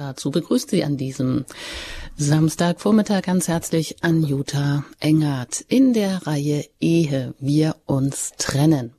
[0.00, 1.44] Dazu begrüßt Sie an diesem
[2.16, 8.94] Samstagvormittag ganz herzlich Anjuta Engert in der Reihe Ehe wir uns trennen.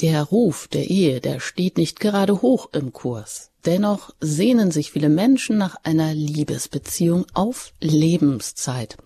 [0.00, 3.50] Der Ruf der Ehe, der steht nicht gerade hoch im Kurs.
[3.64, 8.98] Dennoch sehnen sich viele Menschen nach einer Liebesbeziehung auf Lebenszeit,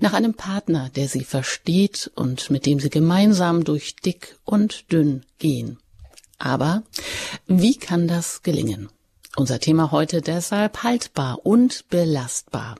[0.00, 5.26] nach einem Partner, der sie versteht und mit dem sie gemeinsam durch dick und dünn
[5.38, 5.76] gehen.
[6.38, 6.82] Aber
[7.46, 8.88] wie kann das gelingen?
[9.34, 12.74] Unser Thema heute deshalb haltbar und belastbar.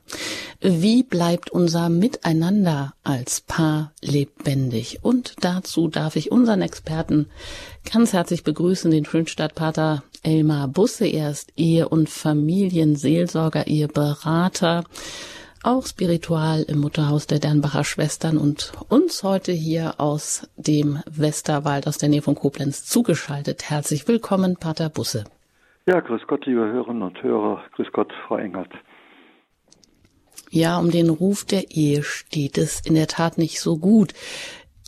[0.61, 4.99] Wie bleibt unser Miteinander als Paar lebendig?
[5.01, 7.27] Und dazu darf ich unseren Experten
[7.91, 11.07] ganz herzlich begrüßen, den Schönstadtpater Elmar Busse.
[11.07, 14.83] Er ist Ehe- und Familienseelsorger, Eheberater,
[15.63, 21.97] auch spiritual im Mutterhaus der Dernbacher Schwestern und uns heute hier aus dem Westerwald aus
[21.97, 23.71] der Nähe von Koblenz zugeschaltet.
[23.71, 25.23] Herzlich willkommen, Pater Busse.
[25.85, 27.61] Ja, grüß Gott, liebe Hörerinnen und Hörer.
[27.75, 28.71] Grüß Gott, Frau Engert.
[30.49, 34.13] Ja, um den Ruf der Ehe steht es in der Tat nicht so gut.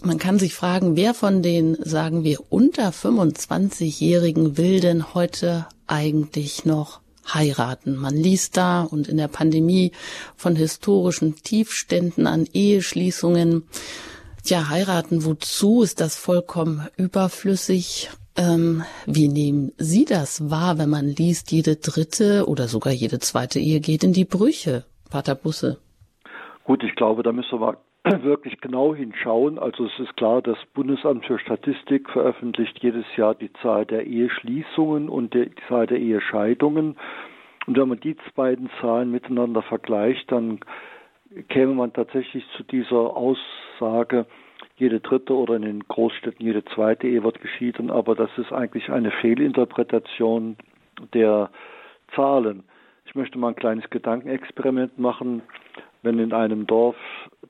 [0.04, 6.64] Man kann sich fragen, wer von den, sagen wir, unter 25-Jährigen will denn heute eigentlich
[6.64, 7.02] noch
[7.34, 7.98] heiraten?
[7.98, 9.92] Man liest da und in der Pandemie
[10.38, 13.68] von historischen Tiefständen an Eheschließungen.
[14.46, 18.12] Ja, heiraten, wozu ist das vollkommen überflüssig?
[18.38, 23.60] Ähm, wie nehmen Sie das wahr, wenn man liest, jede dritte oder sogar jede zweite
[23.60, 25.78] Ehe geht in die Brüche, Pater Busse?
[26.66, 27.78] Gut, ich glaube, da müssen wir
[28.24, 29.58] wirklich genau hinschauen.
[29.58, 35.08] Also es ist klar, das Bundesamt für Statistik veröffentlicht jedes Jahr die Zahl der Eheschließungen
[35.08, 36.98] und die Zahl der Ehescheidungen.
[37.68, 40.60] Und wenn man die beiden Zahlen miteinander vergleicht, dann
[41.50, 44.26] käme man tatsächlich zu dieser Aussage,
[44.78, 48.90] jede dritte oder in den Großstädten jede zweite Ehe wird geschieden, aber das ist eigentlich
[48.90, 50.58] eine Fehlinterpretation
[51.14, 51.50] der
[52.14, 52.64] Zahlen.
[53.06, 55.42] Ich möchte mal ein kleines Gedankenexperiment machen.
[56.02, 56.98] Wenn in einem Dorf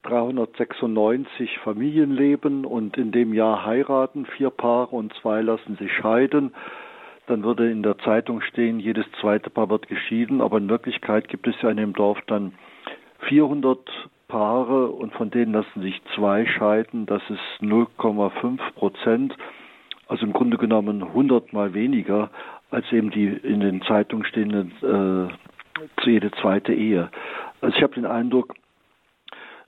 [0.03, 6.53] 396 Familien leben und in dem Jahr heiraten vier Paare und zwei lassen sich scheiden,
[7.27, 11.47] dann würde in der Zeitung stehen, jedes zweite Paar wird geschieden, aber in Wirklichkeit gibt
[11.47, 12.53] es ja in dem Dorf dann
[13.27, 13.79] 400
[14.27, 17.05] Paare und von denen lassen sich zwei scheiden.
[17.05, 19.35] Das ist 0,5 Prozent.
[20.07, 22.29] Also im Grunde genommen 100 mal weniger
[22.69, 25.33] als eben die in den Zeitungen stehenden äh,
[26.05, 27.09] jede zweite Ehe.
[27.61, 28.53] Also ich habe den Eindruck,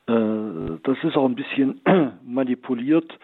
[0.07, 1.81] äh, das ist auch ein bisschen
[2.25, 3.17] manipuliert,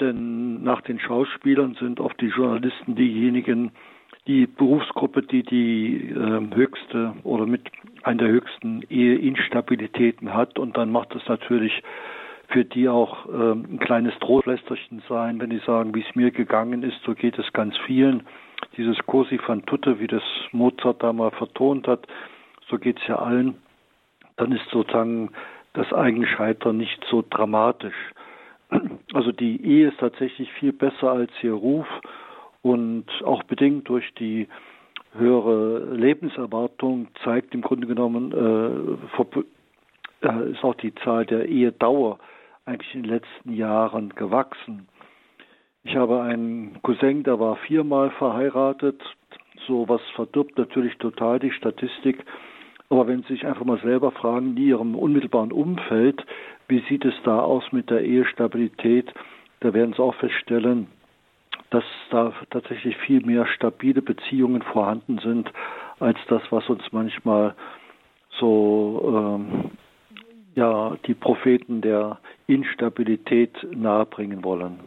[0.00, 3.72] denn nach den Schauspielern sind oft die Journalisten diejenigen,
[4.26, 7.70] die Berufsgruppe, die die äh, höchste oder mit
[8.02, 10.58] einer der höchsten Eheinstabilitäten hat.
[10.58, 11.82] Und dann macht es natürlich
[12.48, 16.82] für die auch äh, ein kleines Trostlästerchen sein, wenn die sagen, wie es mir gegangen
[16.82, 18.24] ist, so geht es ganz vielen.
[18.76, 20.22] Dieses Cosi fan tutte, wie das
[20.52, 22.06] Mozart da mal vertont hat,
[22.68, 23.54] so geht es ja allen.
[24.36, 25.30] Dann ist sozusagen
[25.72, 27.94] das Eigenscheitern nicht so dramatisch.
[29.12, 31.86] Also die Ehe ist tatsächlich viel besser als ihr Ruf
[32.66, 34.48] und auch bedingt durch die
[35.16, 42.18] höhere Lebenserwartung zeigt im Grunde genommen, äh, ist auch die Zahl der Ehedauer
[42.64, 44.88] eigentlich in den letzten Jahren gewachsen.
[45.84, 49.00] Ich habe einen Cousin, der war viermal verheiratet.
[49.68, 52.24] So was verdirbt natürlich total die Statistik.
[52.88, 56.26] Aber wenn Sie sich einfach mal selber fragen, in Ihrem unmittelbaren Umfeld,
[56.66, 59.14] wie sieht es da aus mit der Ehestabilität,
[59.60, 60.88] da werden Sie auch feststellen,
[61.70, 65.50] dass da tatsächlich viel mehr stabile Beziehungen vorhanden sind,
[65.98, 67.54] als das, was uns manchmal
[68.38, 69.70] so ähm,
[70.54, 74.80] ja die Propheten der Instabilität nahebringen wollen.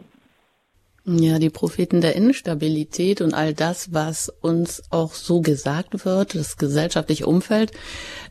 [1.06, 6.58] Ja, die Propheten der Instabilität und all das, was uns auch so gesagt wird, das
[6.58, 7.72] gesellschaftliche Umfeld.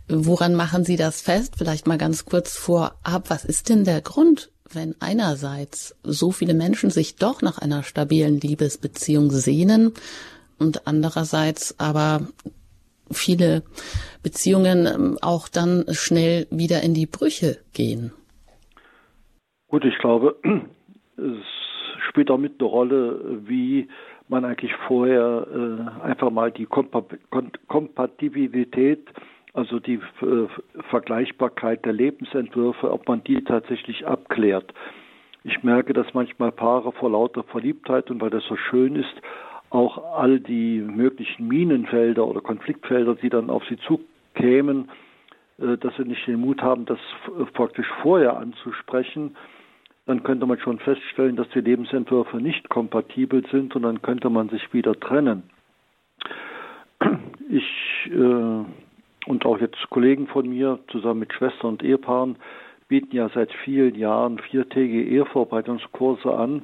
[0.07, 1.55] Woran machen Sie das fest?
[1.57, 3.29] Vielleicht mal ganz kurz vorab.
[3.29, 8.39] Was ist denn der Grund wenn einerseits so viele Menschen sich doch nach einer stabilen
[8.39, 9.93] Liebesbeziehung sehnen
[10.57, 12.27] und andererseits aber
[13.11, 13.63] viele
[14.23, 18.11] Beziehungen ähm, auch dann schnell wieder in die Brüche gehen.
[19.67, 20.35] Gut, ich glaube,
[21.17, 21.45] es
[22.09, 23.87] spielt auch mit eine Rolle, wie
[24.27, 26.67] man eigentlich vorher äh, einfach mal die
[27.67, 29.07] Kompatibilität
[29.53, 30.47] also die äh,
[30.89, 34.73] Vergleichbarkeit der Lebensentwürfe, ob man die tatsächlich abklärt.
[35.43, 39.21] Ich merke, dass manchmal Paare vor lauter Verliebtheit und weil das so schön ist,
[39.69, 44.89] auch all die möglichen Minenfelder oder Konfliktfelder, die dann auf sie zukämen,
[45.59, 46.99] äh, dass sie nicht den Mut haben, das
[47.53, 49.35] praktisch vorher anzusprechen,
[50.05, 54.49] dann könnte man schon feststellen, dass die Lebensentwürfe nicht kompatibel sind und dann könnte man
[54.49, 55.43] sich wieder trennen.
[57.49, 58.63] Ich äh,
[59.25, 62.37] und auch jetzt Kollegen von mir zusammen mit Schwestern und Ehepaaren
[62.87, 66.63] bieten ja seit vielen Jahren viertägige Ehevorbereitungskurse an.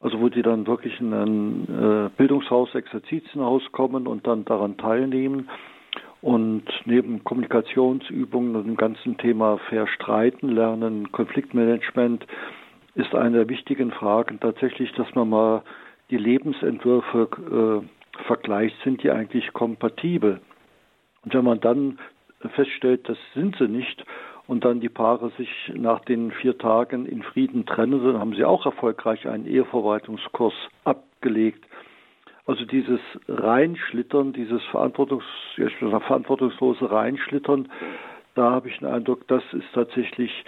[0.00, 5.48] Also wo die dann wirklich in ein äh, Bildungshaus, Exerzitienhaus kommen und dann daran teilnehmen.
[6.20, 12.26] Und neben Kommunikationsübungen und dem ganzen Thema Verstreiten lernen, Konfliktmanagement,
[12.94, 15.62] ist eine der wichtigen Fragen tatsächlich, dass man mal
[16.10, 20.40] die Lebensentwürfe äh, vergleicht, sind die eigentlich kompatibel?
[21.26, 21.98] Und wenn man dann
[22.54, 24.02] feststellt, das sind sie nicht,
[24.46, 28.44] und dann die Paare sich nach den vier Tagen in Frieden trennen, dann haben sie
[28.44, 31.64] auch erfolgreich einen Eheverwaltungskurs abgelegt.
[32.46, 35.24] Also dieses Reinschlittern, dieses Verantwortungs
[35.56, 37.68] verantwortungslose Reinschlittern,
[38.36, 40.44] da habe ich den Eindruck, das ist tatsächlich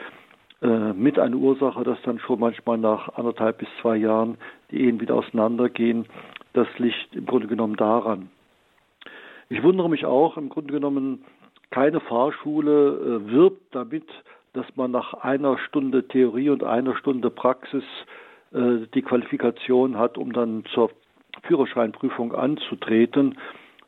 [0.63, 4.39] äh, mit eine Ursache, dass dann schon manchmal nach anderthalb bis zwei Jahren
[4.71, 6.07] die Ehen wieder auseinandergehen.
[6.53, 8.31] Das liegt im Grunde genommen daran.
[9.51, 11.25] Ich wundere mich auch, im Grunde genommen,
[11.71, 14.07] keine Fahrschule äh, wirbt damit,
[14.53, 17.85] dass man nach einer Stunde Theorie und einer Stunde Praxis
[18.53, 20.91] äh, die Qualifikation hat, um dann zur
[21.43, 23.39] Führerscheinprüfung anzutreten,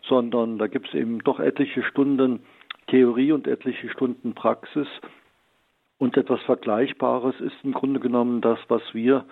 [0.02, 2.40] sondern da gibt es eben doch etliche Stunden
[2.86, 4.88] Theorie und etliche Stunden Praxis.
[5.98, 9.26] Und etwas Vergleichbares ist im Grunde genommen das, was wir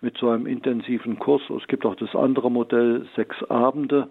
[0.00, 4.08] mit so einem intensiven Kurs, es gibt auch das andere Modell, sechs Abende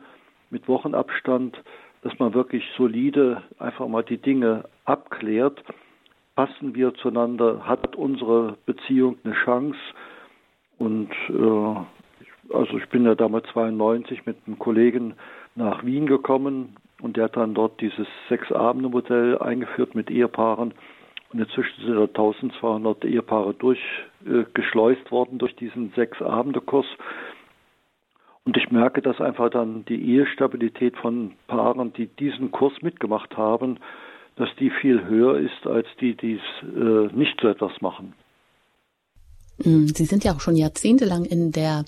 [0.51, 1.61] mit Wochenabstand,
[2.01, 5.63] dass man wirklich solide einfach mal die Dinge abklärt.
[6.35, 7.65] Passen wir zueinander?
[7.67, 9.79] Hat unsere Beziehung eine Chance?
[10.77, 15.13] Und äh, also ich bin ja damals 92 mit einem Kollegen
[15.55, 20.73] nach Wien gekommen und der hat dann dort dieses Sechs-Abende-Modell eingeführt mit Ehepaaren.
[21.33, 26.85] Und inzwischen sind da 1200 Ehepaare durchgeschleust äh, worden durch diesen Sechs-Abende-Kurs.
[28.45, 33.77] Und ich merke, dass einfach dann die Ehestabilität von Paaren, die diesen Kurs mitgemacht haben,
[34.35, 38.13] dass die viel höher ist als die, die es äh, nicht so etwas machen.
[39.63, 41.85] Mm, Sie sind ja auch schon jahrzehntelang in der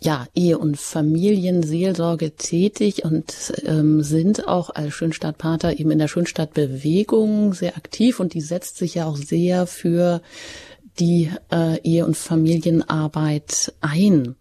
[0.00, 7.52] ja, Ehe- und Familienseelsorge tätig und ähm, sind auch als Schönstadtpater eben in der Schönstadtbewegung
[7.54, 10.20] sehr aktiv und die setzt sich ja auch sehr für
[10.98, 14.36] die äh, Ehe- und Familienarbeit ein.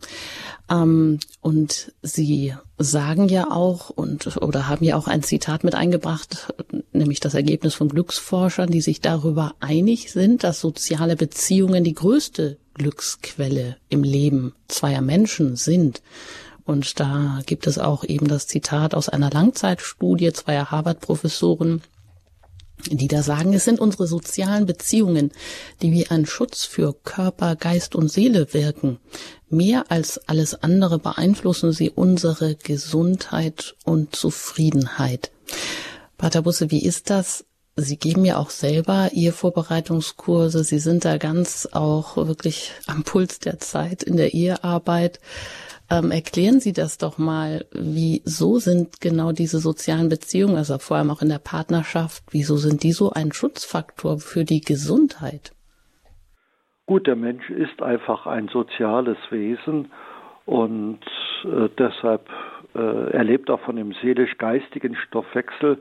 [0.69, 6.54] Ähm, und Sie sagen ja auch und oder haben ja auch ein Zitat mit eingebracht,
[6.92, 12.57] nämlich das Ergebnis von Glücksforschern, die sich darüber einig sind, dass soziale Beziehungen die größte
[12.74, 16.02] Glücksquelle im Leben zweier Menschen sind.
[16.66, 21.81] Und da gibt es auch eben das Zitat aus einer Langzeitstudie zweier Harvard-Professoren,
[22.89, 25.31] die da sagen, es sind unsere sozialen Beziehungen,
[25.81, 29.00] die wie ein Schutz für Körper, Geist und Seele wirken.
[29.50, 35.31] Mehr als alles andere beeinflussen sie unsere Gesundheit und Zufriedenheit.
[36.18, 37.45] Pater Busse, wie ist das?
[37.77, 40.63] Sie geben ja auch selber Ihr Vorbereitungskurse.
[40.63, 45.19] Sie sind da ganz auch wirklich am Puls der Zeit in der Ehearbeit.
[45.92, 47.66] Ähm, erklären Sie das doch mal.
[47.72, 52.84] Wieso sind genau diese sozialen Beziehungen, also vor allem auch in der Partnerschaft, wieso sind
[52.84, 55.52] die so ein Schutzfaktor für die Gesundheit?
[56.88, 59.92] Gut, der Mensch ist einfach ein soziales Wesen
[60.46, 61.00] und
[61.44, 62.30] äh, deshalb
[62.76, 65.80] äh, erlebt auch von dem seelisch-geistigen Stoffwechsel.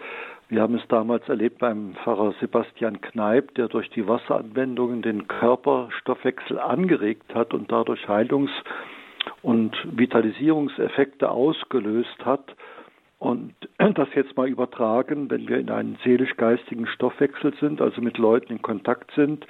[0.49, 6.59] Wir haben es damals erlebt beim Pfarrer Sebastian Kneip, der durch die Wasseranwendungen den Körperstoffwechsel
[6.59, 8.51] angeregt hat und dadurch Heilungs-
[9.45, 12.57] und Vitalisierungseffekte ausgelöst hat.
[13.19, 13.55] Und
[13.95, 18.63] das jetzt mal übertragen, wenn wir in einem seelisch-geistigen Stoffwechsel sind, also mit Leuten in
[18.63, 19.47] Kontakt sind,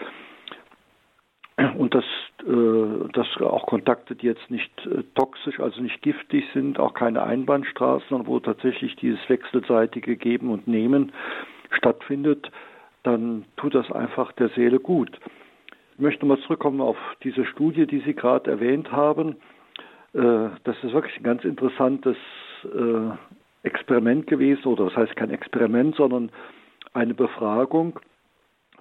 [1.79, 2.05] und das,
[2.41, 7.23] äh, das auch Kontakte, die jetzt nicht äh, toxisch, also nicht giftig sind, auch keine
[7.23, 11.13] Einbahnstraßen, sondern wo tatsächlich dieses wechselseitige Geben und Nehmen
[11.71, 12.51] stattfindet,
[13.05, 15.21] dann tut das einfach der Seele gut.
[15.93, 19.37] Ich möchte mal zurückkommen auf diese Studie, die Sie gerade erwähnt haben.
[20.15, 22.17] Äh, das ist wirklich ein ganz interessantes
[22.65, 26.31] äh, Experiment gewesen, oder das heißt kein Experiment, sondern
[26.93, 27.99] eine Befragung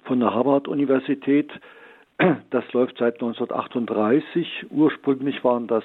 [0.04, 1.50] von der Harvard-Universität.
[2.50, 4.66] Das läuft seit 1938.
[4.70, 5.82] Ursprünglich waren das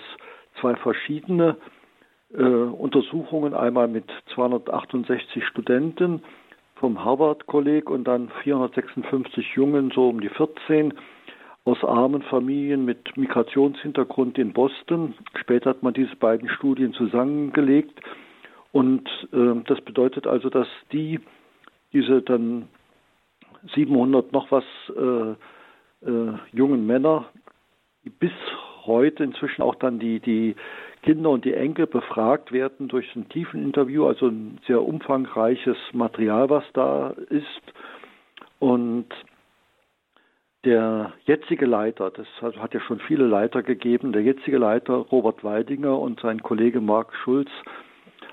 [0.59, 1.57] zwei verschiedene
[2.33, 6.21] äh, Untersuchungen, einmal mit 268 Studenten
[6.75, 10.93] vom Harvard-Kolleg und dann 456 Jungen, so um die 14
[11.65, 15.13] aus armen Familien mit Migrationshintergrund in Boston.
[15.39, 17.99] Später hat man diese beiden Studien zusammengelegt
[18.71, 21.19] und äh, das bedeutet also, dass die
[21.93, 22.67] diese dann
[23.75, 24.63] 700 noch was
[24.95, 27.25] äh, äh, jungen Männer
[28.19, 28.31] bis
[28.85, 30.55] heute inzwischen auch dann die, die
[31.03, 36.49] Kinder und die Enkel befragt werden durch ein tiefen Interview, also ein sehr umfangreiches Material,
[36.49, 37.45] was da ist.
[38.59, 39.07] Und
[40.65, 45.97] der jetzige Leiter, das hat ja schon viele Leiter gegeben, der jetzige Leiter Robert Weidinger
[45.97, 47.49] und sein Kollege Marc Schulz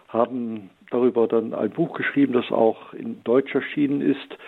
[0.08, 4.38] haben darüber dann ein Buch geschrieben, das auch in Deutsch erschienen ist,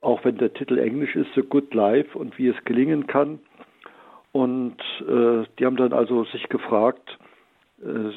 [0.00, 3.40] auch wenn der Titel Englisch ist, The Good Life und wie es gelingen kann.
[4.32, 7.18] Und äh, die haben dann also sich gefragt,
[7.82, 8.10] äh,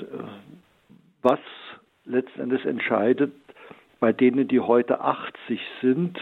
[1.22, 1.40] was
[2.06, 3.32] letztendlich entscheidet
[4.00, 6.18] bei denen, die heute 80 sind,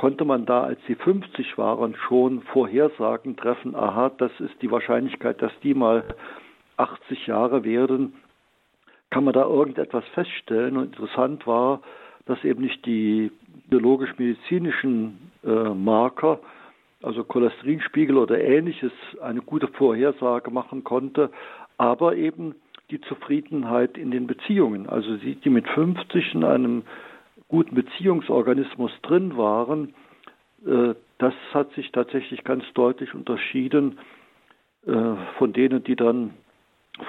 [0.00, 5.42] konnte man da, als sie 50 waren, schon Vorhersagen treffen, aha, das ist die Wahrscheinlichkeit,
[5.42, 6.04] dass die mal
[6.78, 8.14] 80 Jahre werden,
[9.10, 10.78] kann man da irgendetwas feststellen.
[10.78, 11.82] Und interessant war,
[12.24, 13.30] dass eben nicht die
[13.68, 16.40] biologisch-medizinischen äh, Marker,
[17.02, 21.30] also Cholesterinspiegel oder ähnliches, eine gute Vorhersage machen konnte,
[21.76, 22.54] aber eben
[22.90, 24.88] die Zufriedenheit in den Beziehungen.
[24.88, 26.84] Also sie, die mit 50 in einem
[27.50, 29.94] guten Beziehungsorganismus drin waren,
[30.66, 33.98] äh, das hat sich tatsächlich ganz deutlich unterschieden
[34.86, 34.92] äh,
[35.36, 36.30] von denen, die dann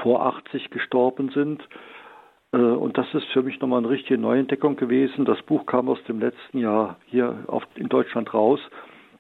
[0.01, 1.63] vor 80 gestorben sind.
[2.51, 5.25] Äh, und das ist für mich nochmal eine richtige Neuentdeckung gewesen.
[5.25, 7.45] Das Buch kam aus dem letzten Jahr hier
[7.75, 8.59] in Deutschland raus.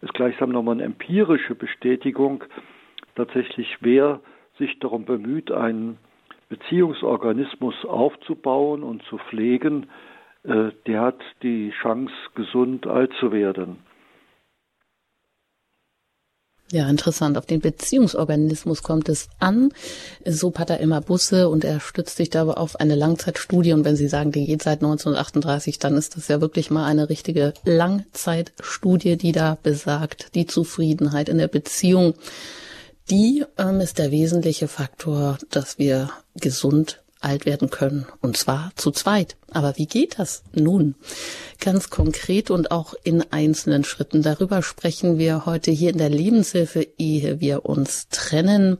[0.01, 2.43] Ist gleichsam nochmal eine empirische Bestätigung,
[3.15, 4.19] tatsächlich wer
[4.57, 5.97] sich darum bemüht, einen
[6.49, 9.87] Beziehungsorganismus aufzubauen und zu pflegen,
[10.43, 13.77] der hat die Chance, gesund alt zu werden.
[16.71, 17.37] Ja, interessant.
[17.37, 19.73] Auf den Beziehungsorganismus kommt es an.
[20.25, 23.73] So hat er immer Busse und er stützt sich dabei auf eine Langzeitstudie.
[23.73, 27.09] Und wenn Sie sagen, die geht seit 1938, dann ist das ja wirklich mal eine
[27.09, 32.13] richtige Langzeitstudie, die da besagt, die Zufriedenheit in der Beziehung.
[33.09, 38.05] Die ähm, ist der wesentliche Faktor, dass wir gesund alt werden können.
[38.21, 39.35] Und zwar zu zweit.
[39.51, 40.95] Aber wie geht das nun?
[41.59, 44.21] Ganz konkret und auch in einzelnen Schritten.
[44.21, 48.77] Darüber sprechen wir heute hier in der Lebenshilfe, ehe wir uns trennen.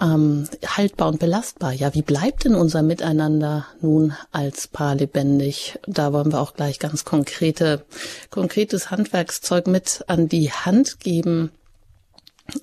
[0.00, 1.72] Ähm, haltbar und belastbar.
[1.72, 5.78] Ja, wie bleibt denn unser Miteinander nun als Paar lebendig?
[5.86, 7.84] Da wollen wir auch gleich ganz konkrete,
[8.30, 11.52] konkretes Handwerkszeug mit an die Hand geben.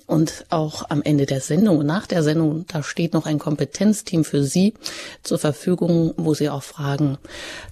[0.06, 4.24] Und auch am Ende der Sendung und nach der Sendung, da steht noch ein Kompetenzteam
[4.24, 4.74] für Sie
[5.22, 7.18] zur Verfügung, wo Sie auch Fragen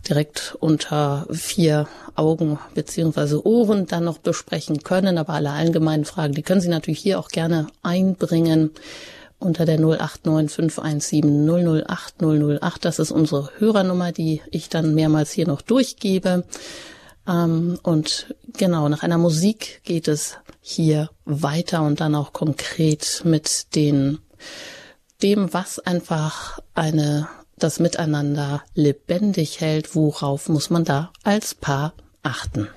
[0.09, 5.19] direkt unter vier Augen beziehungsweise Ohren dann noch besprechen können.
[5.19, 8.71] Aber alle allgemeinen Fragen, die können Sie natürlich hier auch gerne einbringen
[9.39, 11.49] unter der 089517
[11.87, 12.85] 008 008.
[12.85, 16.45] Das ist unsere Hörernummer, die ich dann mehrmals hier noch durchgebe.
[17.29, 23.75] Ähm, und genau, nach einer Musik geht es hier weiter und dann auch konkret mit
[23.75, 24.19] den,
[25.23, 31.93] dem, was einfach eine, das Miteinander lebendig hält, worauf muss man da als Paar
[32.23, 32.69] achten.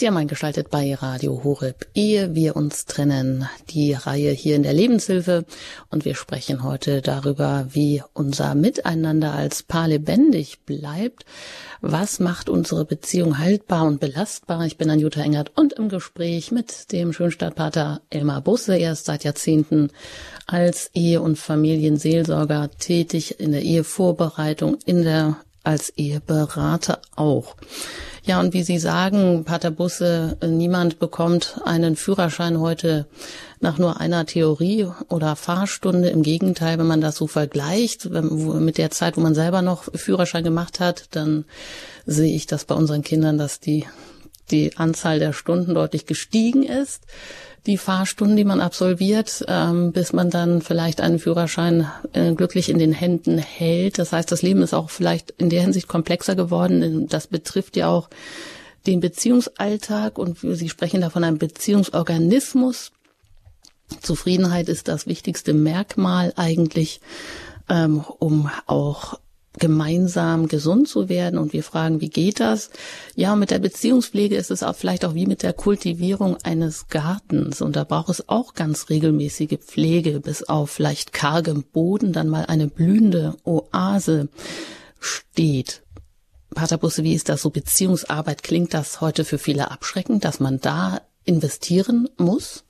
[0.00, 4.72] Sie haben eingeschaltet bei Radio Horeb, ehe wir uns trennen, die Reihe hier in der
[4.72, 5.44] Lebenshilfe.
[5.90, 11.26] Und wir sprechen heute darüber, wie unser Miteinander als Paar lebendig bleibt.
[11.82, 14.64] Was macht unsere Beziehung haltbar und belastbar?
[14.64, 18.78] Ich bin Anjuta Engert und im Gespräch mit dem Schönstadtpater Elmar Busse.
[18.78, 19.90] Er ist seit Jahrzehnten
[20.46, 27.56] als Ehe- und Familienseelsorger tätig in der Ehevorbereitung, in der als Eheberater auch.
[28.22, 33.06] Ja, und wie Sie sagen, Pater Busse, niemand bekommt einen Führerschein heute
[33.60, 36.08] nach nur einer Theorie oder Fahrstunde.
[36.10, 40.44] Im Gegenteil, wenn man das so vergleicht mit der Zeit, wo man selber noch Führerschein
[40.44, 41.44] gemacht hat, dann
[42.06, 43.86] sehe ich das bei unseren Kindern, dass die,
[44.50, 47.04] die Anzahl der Stunden deutlich gestiegen ist
[47.66, 52.78] die Fahrstunden, die man absolviert, ähm, bis man dann vielleicht einen Führerschein äh, glücklich in
[52.78, 53.98] den Händen hält.
[53.98, 57.06] Das heißt, das Leben ist auch vielleicht in der Hinsicht komplexer geworden.
[57.08, 58.08] Das betrifft ja auch
[58.86, 62.92] den Beziehungsalltag und Sie sprechen da von einem Beziehungsorganismus.
[64.00, 67.00] Zufriedenheit ist das wichtigste Merkmal eigentlich,
[67.68, 69.18] ähm, um auch
[69.58, 72.70] gemeinsam gesund zu werden und wir fragen, wie geht das?
[73.16, 77.60] Ja, mit der Beziehungspflege ist es auch vielleicht auch wie mit der Kultivierung eines Gartens
[77.60, 82.46] und da braucht es auch ganz regelmäßige Pflege, bis auf vielleicht kargem Boden dann mal
[82.46, 84.28] eine blühende Oase
[85.00, 85.82] steht.
[86.54, 88.42] Pater Busse, wie ist das so Beziehungsarbeit?
[88.42, 92.64] Klingt das heute für viele abschreckend, dass man da investieren muss?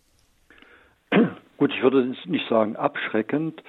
[1.56, 3.62] Gut, ich würde nicht sagen abschreckend,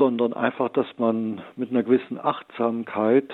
[0.00, 3.30] sondern einfach, dass man mit einer gewissen Achtsamkeit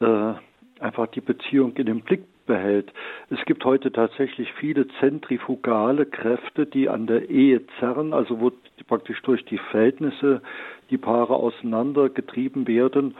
[0.00, 0.32] äh,
[0.80, 2.94] einfach die Beziehung in den Blick behält.
[3.28, 8.50] Es gibt heute tatsächlich viele zentrifugale Kräfte, die an der Ehe zerren, also wo
[8.86, 10.40] praktisch durch die Verhältnisse
[10.88, 13.14] die Paare auseinandergetrieben werden.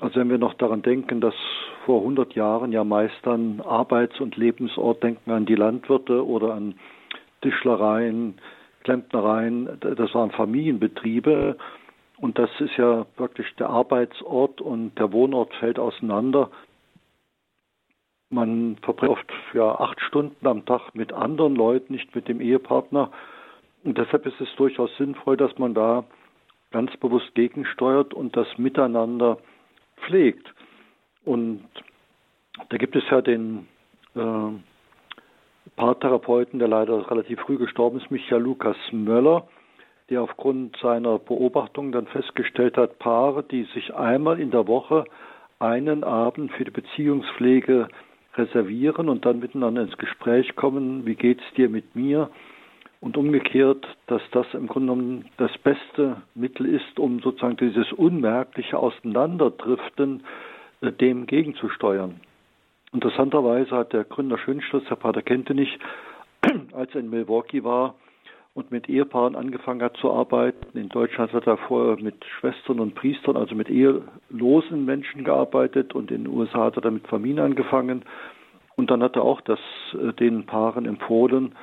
[0.00, 1.34] Also wenn wir noch daran denken, dass
[1.84, 6.74] vor 100 Jahren ja meist dann Arbeits- und Lebensort denken an die Landwirte oder an
[7.42, 8.34] Tischlereien,
[8.82, 11.56] Klempnereien, das waren Familienbetriebe.
[12.20, 16.50] Und das ist ja praktisch der Arbeitsort und der Wohnort fällt auseinander.
[18.28, 23.10] Man verbringt oft ja acht Stunden am Tag mit anderen Leuten, nicht mit dem Ehepartner.
[23.84, 26.04] Und deshalb ist es durchaus sinnvoll, dass man da
[26.70, 29.38] ganz bewusst gegensteuert und das Miteinander
[30.04, 30.52] pflegt.
[31.24, 31.64] Und
[32.68, 33.66] da gibt es ja den
[34.14, 39.48] äh, Paartherapeuten, der leider relativ früh gestorben ist, Michael Lukas Möller,
[40.10, 45.04] der aufgrund seiner Beobachtung dann festgestellt hat, Paare, die sich einmal in der Woche
[45.60, 47.88] einen Abend für die Beziehungspflege
[48.34, 52.30] reservieren und dann miteinander ins Gespräch kommen, wie geht's dir mit mir?
[53.00, 58.78] Und umgekehrt, dass das im Grunde genommen das beste Mittel ist, um sozusagen dieses unmerkliche
[58.78, 60.22] Auseinanderdriften
[60.82, 62.20] äh, dem gegenzusteuern.
[62.92, 65.78] Interessanterweise hat der Gründer Schönschluss, Herr Pater Kentenich,
[66.72, 67.94] als er in Milwaukee war
[68.54, 72.94] und mit Ehepaaren angefangen hat zu arbeiten, in Deutschland hat er vorher mit Schwestern und
[72.94, 77.44] Priestern, also mit ehelosen Menschen gearbeitet und in den USA hat er dann mit Familien
[77.44, 78.02] angefangen.
[78.76, 79.60] Und dann hat er auch das
[79.92, 81.54] äh, den Paaren empfohlen,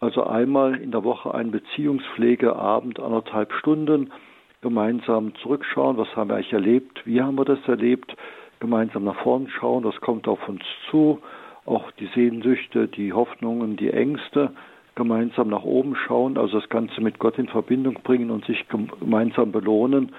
[0.00, 4.12] also einmal in der Woche einen Beziehungspflegeabend, anderthalb Stunden,
[4.60, 8.14] gemeinsam zurückschauen, was haben wir eigentlich erlebt, wie haben wir das erlebt,
[8.60, 11.20] gemeinsam nach vorn schauen, was kommt auf uns zu,
[11.64, 14.52] auch die Sehnsüchte, die Hoffnungen, die Ängste,
[14.94, 19.52] gemeinsam nach oben schauen, also das Ganze mit Gott in Verbindung bringen und sich gemeinsam
[19.52, 20.12] belohnen.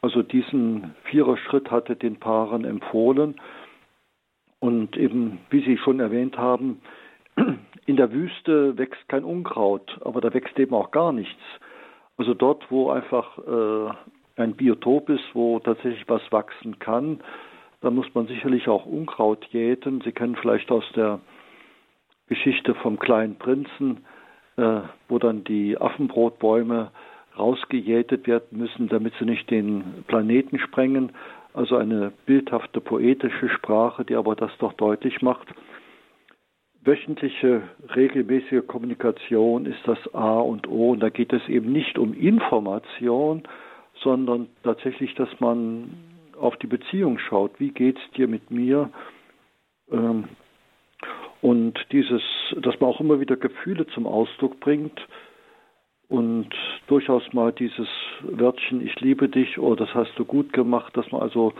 [0.00, 3.36] Also diesen Viererschritt hatte den Paaren empfohlen.
[4.58, 6.80] Und eben, wie Sie schon erwähnt haben,
[7.86, 11.40] in der Wüste wächst kein Unkraut, aber da wächst eben auch gar nichts.
[12.16, 17.20] Also dort, wo einfach äh, ein Biotop ist, wo tatsächlich was wachsen kann,
[17.80, 20.00] da muss man sicherlich auch Unkraut jäten.
[20.02, 21.20] Sie kennen vielleicht aus der
[22.28, 24.04] Geschichte vom kleinen Prinzen,
[24.56, 26.90] wo dann die Affenbrotbäume
[27.38, 31.12] rausgejätet werden müssen, damit sie nicht den Planeten sprengen.
[31.54, 35.48] Also eine bildhafte poetische Sprache, die aber das doch deutlich macht.
[36.84, 37.62] Wöchentliche,
[37.94, 40.90] regelmäßige Kommunikation ist das A und O.
[40.90, 43.44] Und da geht es eben nicht um Information,
[44.02, 45.94] sondern tatsächlich, dass man
[46.38, 47.52] auf die Beziehung schaut.
[47.60, 48.90] Wie geht es dir mit mir?
[49.92, 50.24] Ähm,
[51.42, 52.22] und dieses,
[52.56, 54.98] dass man auch immer wieder Gefühle zum Ausdruck bringt
[56.08, 56.48] und
[56.86, 57.88] durchaus mal dieses
[58.22, 61.52] Wörtchen Ich liebe dich oder das hast du gut gemacht, dass man also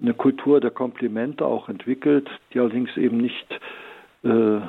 [0.00, 3.60] eine Kultur der Komplimente auch entwickelt, die allerdings eben nicht
[4.24, 4.60] äh,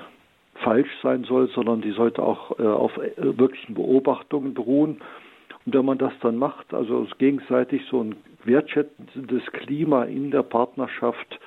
[0.56, 5.02] falsch sein soll, sondern die sollte auch äh, auf äh, wirklichen Beobachtungen beruhen.
[5.66, 11.40] Und wenn man das dann macht, also gegenseitig so ein wertschätzendes Klima in der Partnerschaft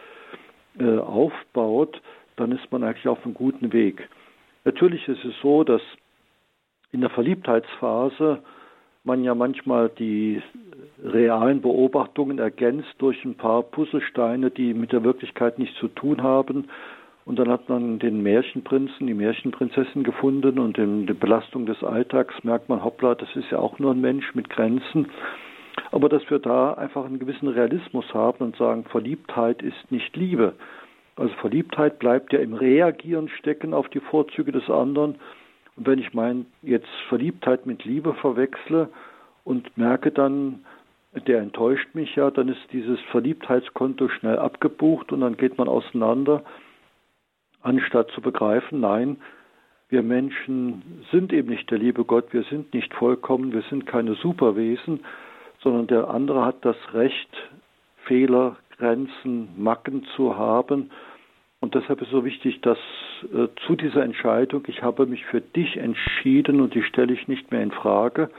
[0.79, 2.01] äh, aufbaut,
[2.37, 4.09] dann ist man eigentlich auf einem guten Weg.
[4.65, 5.83] Natürlich ist es so, dass
[6.93, 8.43] in der Verliebtheitsphase
[9.05, 10.43] man ja manchmal die
[11.03, 16.69] realen Beobachtungen ergänzt durch ein paar Puzzlesteine, die mit der Wirklichkeit nichts zu tun haben.
[17.25, 22.35] Und dann hat man den Märchenprinzen, die Märchenprinzessin gefunden und in der Belastung des Alltags
[22.45, 25.09] merkt man, hoppla, das ist ja auch nur ein Mensch mit Grenzen.
[25.93, 30.55] Aber dass wir da einfach einen gewissen Realismus haben und sagen, Verliebtheit ist nicht Liebe.
[31.17, 35.17] Also Verliebtheit bleibt ja im Reagieren stecken auf die Vorzüge des anderen.
[35.77, 38.91] Und wenn ich mein jetzt Verliebtheit mit Liebe verwechsle
[39.45, 40.65] und merke dann,
[41.27, 46.43] der enttäuscht mich ja, dann ist dieses Verliebtheitskonto schnell abgebucht und dann geht man auseinander,
[47.63, 49.17] anstatt zu begreifen, nein,
[49.89, 54.15] wir Menschen sind eben nicht der liebe Gott, wir sind nicht vollkommen, wir sind keine
[54.15, 55.01] Superwesen,
[55.61, 57.31] sondern der andere hat das Recht,
[58.05, 60.91] Fehler, Grenzen, Macken zu haben.
[61.61, 62.79] Und deshalb ist so wichtig, dass
[63.33, 67.51] äh, zu dieser Entscheidung, ich habe mich für dich entschieden und die stelle ich nicht
[67.51, 68.31] mehr in Frage,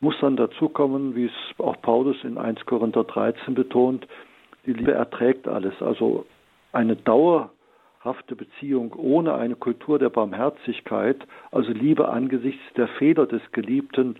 [0.00, 4.06] muss dann dazu kommen, wie es auch Paulus in 1 Korinther 13 betont,
[4.66, 5.80] die Liebe erträgt alles.
[5.80, 6.26] Also
[6.72, 14.16] eine dauerhafte Beziehung ohne eine Kultur der Barmherzigkeit, also Liebe angesichts der Fehler des Geliebten,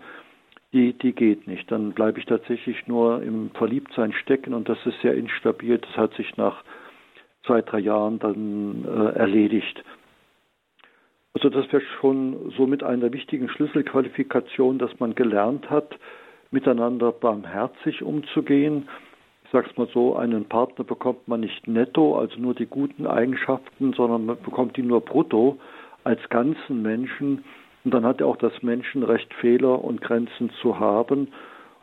[0.73, 1.71] die, die geht nicht.
[1.71, 5.77] Dann bleibe ich tatsächlich nur im Verliebtsein stecken und das ist sehr instabil.
[5.77, 6.63] Das hat sich nach
[7.45, 9.83] zwei, drei Jahren dann äh, erledigt.
[11.33, 15.97] Also das wäre schon somit eine der wichtigen Schlüsselqualifikationen, dass man gelernt hat,
[16.51, 18.89] miteinander barmherzig umzugehen.
[19.45, 23.07] Ich sage es mal so, einen Partner bekommt man nicht netto, also nur die guten
[23.07, 25.59] Eigenschaften, sondern man bekommt die nur brutto
[26.03, 27.43] als ganzen Menschen.
[27.83, 31.29] Und dann hat er auch das Menschenrecht, Fehler und Grenzen zu haben.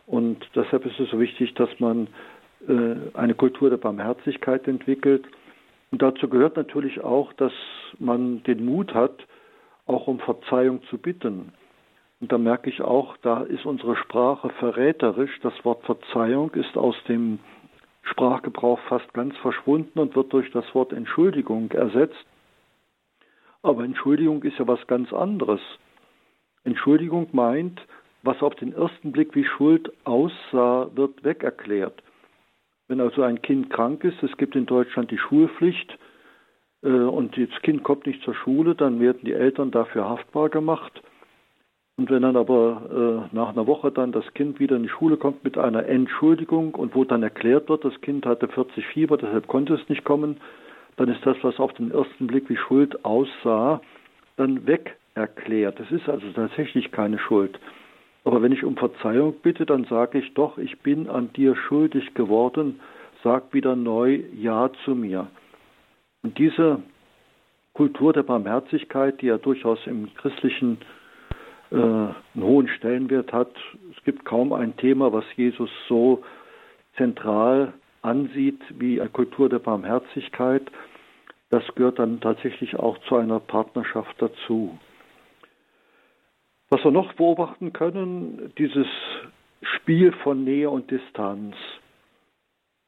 [0.06, 2.08] Und deshalb ist es so wichtig, dass man
[2.68, 5.24] äh, eine Kultur der Barmherzigkeit entwickelt.
[5.90, 7.52] Und dazu gehört natürlich auch, dass
[7.98, 9.26] man den Mut hat,
[9.86, 11.52] auch um Verzeihung zu bitten.
[12.20, 15.38] Und da merke ich auch, da ist unsere Sprache verräterisch.
[15.42, 17.38] Das Wort Verzeihung ist aus dem
[18.02, 22.24] Sprachgebrauch fast ganz verschwunden und wird durch das Wort Entschuldigung ersetzt.
[23.62, 25.60] Aber Entschuldigung ist ja was ganz anderes.
[26.66, 27.80] Entschuldigung meint,
[28.22, 32.02] was auf den ersten Blick wie Schuld aussah, wird wegerklärt.
[32.88, 35.96] Wenn also ein Kind krank ist, es gibt in Deutschland die Schulpflicht
[36.82, 41.02] äh, und das Kind kommt nicht zur Schule, dann werden die Eltern dafür haftbar gemacht.
[41.98, 45.16] Und wenn dann aber äh, nach einer Woche dann das Kind wieder in die Schule
[45.16, 49.46] kommt mit einer Entschuldigung und wo dann erklärt wird, das Kind hatte 40 Fieber, deshalb
[49.46, 50.36] konnte es nicht kommen,
[50.96, 53.80] dann ist das, was auf den ersten Blick wie Schuld aussah,
[54.36, 55.80] dann weg erklärt.
[55.80, 57.58] Es ist also tatsächlich keine Schuld.
[58.24, 62.14] Aber wenn ich um Verzeihung bitte, dann sage ich doch, ich bin an dir schuldig
[62.14, 62.80] geworden,
[63.22, 65.28] sag wieder neu Ja zu mir.
[66.22, 66.82] Und diese
[67.72, 70.78] Kultur der Barmherzigkeit, die ja durchaus im christlichen
[71.70, 73.52] äh, einen hohen Stellenwert hat,
[73.96, 76.22] es gibt kaum ein Thema, was Jesus so
[76.96, 80.62] zentral ansieht wie eine Kultur der Barmherzigkeit.
[81.50, 84.78] Das gehört dann tatsächlich auch zu einer Partnerschaft dazu.
[86.68, 88.86] Was wir noch beobachten können, dieses
[89.62, 91.54] Spiel von Nähe und Distanz.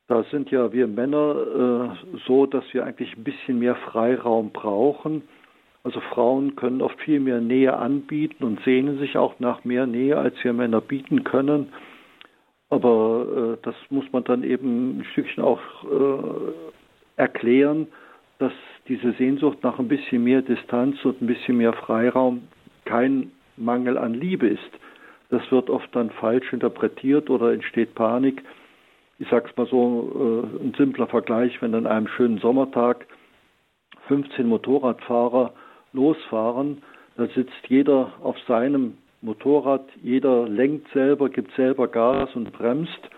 [0.09, 5.23] Da sind ja wir Männer äh, so, dass wir eigentlich ein bisschen mehr Freiraum brauchen.
[5.85, 10.17] Also Frauen können oft viel mehr Nähe anbieten und sehnen sich auch nach mehr Nähe,
[10.17, 11.73] als wir Männer bieten können.
[12.71, 16.53] Aber äh, das muss man dann eben ein Stückchen auch äh,
[17.17, 17.87] erklären,
[18.39, 18.53] dass
[18.89, 22.49] diese Sehnsucht nach ein bisschen mehr Distanz und ein bisschen mehr Freiraum
[22.85, 24.71] kein Mangel an Liebe ist.
[25.31, 28.43] Das wird oft dann falsch interpretiert oder entsteht Panik.
[29.19, 33.07] Ich sage es mal so, äh, ein simpler Vergleich, wenn an einem schönen Sommertag
[34.07, 35.53] 15 Motorradfahrer
[35.93, 36.83] losfahren,
[37.17, 43.11] da sitzt jeder auf seinem Motorrad, jeder lenkt selber, gibt selber Gas und bremst.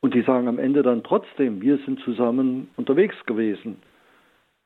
[0.00, 3.76] Und die sagen am Ende dann trotzdem, wir sind zusammen unterwegs gewesen.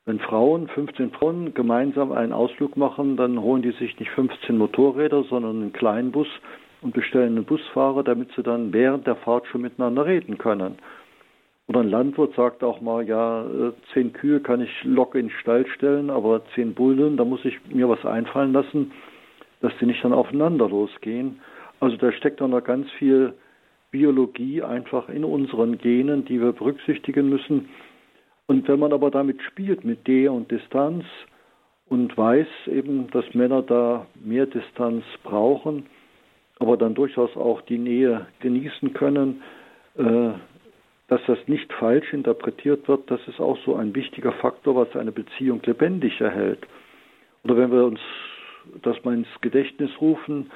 [0.06, 5.24] Wenn Frauen, 15 Frauen gemeinsam einen Ausflug machen, dann holen die sich nicht 15 Motorräder,
[5.24, 6.28] sondern einen kleinen Bus
[6.80, 10.76] und bestellen einen Busfahrer, damit sie dann während der Fahrt schon miteinander reden können.
[11.66, 15.36] Oder ein Landwirt sagt auch mal, ja, äh, zehn Kühe kann ich locker in den
[15.40, 18.92] Stall stellen, aber zehn Bullen, da muss ich mir was einfallen lassen,
[19.60, 21.40] dass die nicht dann aufeinander losgehen.
[21.80, 23.34] Also da steckt auch noch ganz viel
[23.90, 27.68] Biologie einfach in unseren Genen, die wir berücksichtigen müssen.
[28.46, 31.04] Und wenn man aber damit spielt, mit Nähe und Distanz
[31.88, 35.86] und weiß eben, dass Männer da mehr Distanz brauchen,
[36.58, 39.42] aber dann durchaus auch die Nähe genießen können,
[39.96, 40.30] äh,
[41.08, 45.12] dass das nicht falsch interpretiert wird, das ist auch so ein wichtiger Faktor, was eine
[45.12, 46.66] Beziehung lebendig erhält.
[47.44, 48.00] Oder wenn wir uns
[48.82, 50.50] das mal ins Gedächtnis rufen,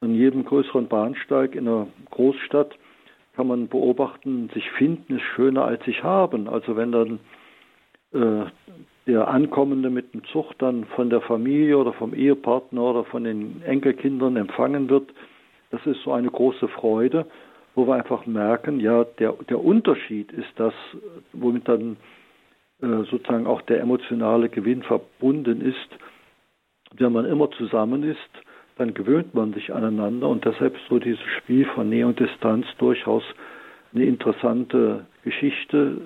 [0.00, 2.76] an jedem größeren Bahnsteig in einer Großstadt
[3.36, 6.48] kann man beobachten, sich finden ist schöner als sich haben.
[6.48, 7.20] Also wenn dann
[8.12, 8.46] äh,
[9.06, 13.62] der Ankommende mit dem Zug dann von der Familie oder vom Ehepartner oder von den
[13.62, 15.10] Enkelkindern empfangen wird,
[15.70, 17.26] das ist so eine große Freude,
[17.74, 20.74] wo wir einfach merken, ja, der, der Unterschied ist das,
[21.32, 21.96] womit dann
[22.80, 25.88] äh, sozusagen auch der emotionale Gewinn verbunden ist.
[26.96, 28.18] Wenn man immer zusammen ist,
[28.76, 33.22] dann gewöhnt man sich aneinander und deshalb so dieses Spiel von Nähe und Distanz durchaus
[33.94, 36.00] eine interessante Geschichte,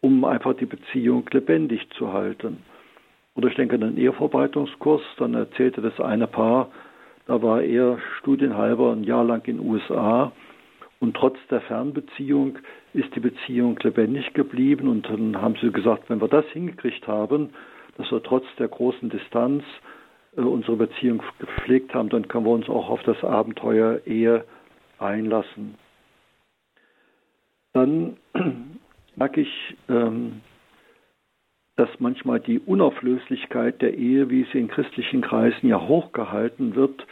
[0.00, 2.58] um einfach die Beziehung lebendig zu halten.
[3.34, 6.70] Oder ich denke an den Ehevorbereitungskurs, dann erzählte das eine Paar,
[7.26, 10.32] da war er studienhalber ein Jahr lang in den USA
[10.98, 12.58] und trotz der Fernbeziehung
[12.94, 17.50] ist die Beziehung lebendig geblieben und dann haben sie gesagt, wenn wir das hingekriegt haben,
[17.96, 19.62] dass wir trotz der großen Distanz
[20.36, 24.44] unsere Beziehung gepflegt haben, dann können wir uns auch auf das Abenteuer Ehe
[24.98, 25.74] einlassen.
[27.72, 28.16] Dann
[29.16, 30.40] merke ich, ähm,
[31.76, 37.06] dass manchmal die Unauflöslichkeit der Ehe, wie sie in christlichen Kreisen ja hochgehalten wird,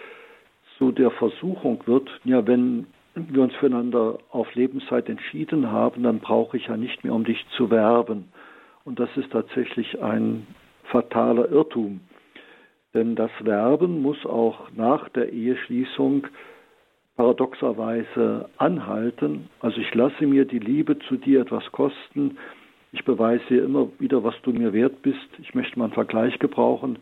[0.78, 6.56] zu der Versuchung wird, ja, wenn wir uns füreinander auf Lebenszeit entschieden haben, dann brauche
[6.56, 8.28] ich ja nicht mehr, um dich zu werben.
[8.84, 10.46] Und das ist tatsächlich ein
[10.84, 12.00] fataler Irrtum.
[12.94, 16.26] Denn das Werben muss auch nach der Eheschließung
[17.16, 19.48] paradoxerweise anhalten.
[19.60, 22.38] Also ich lasse mir die Liebe zu dir etwas kosten.
[22.92, 25.28] Ich beweise dir immer wieder, was du mir wert bist.
[25.38, 26.98] Ich möchte mal einen Vergleich gebrauchen.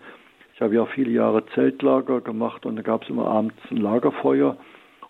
[0.55, 4.57] Ich habe ja viele Jahre Zeltlager gemacht und da gab es immer abends ein Lagerfeuer.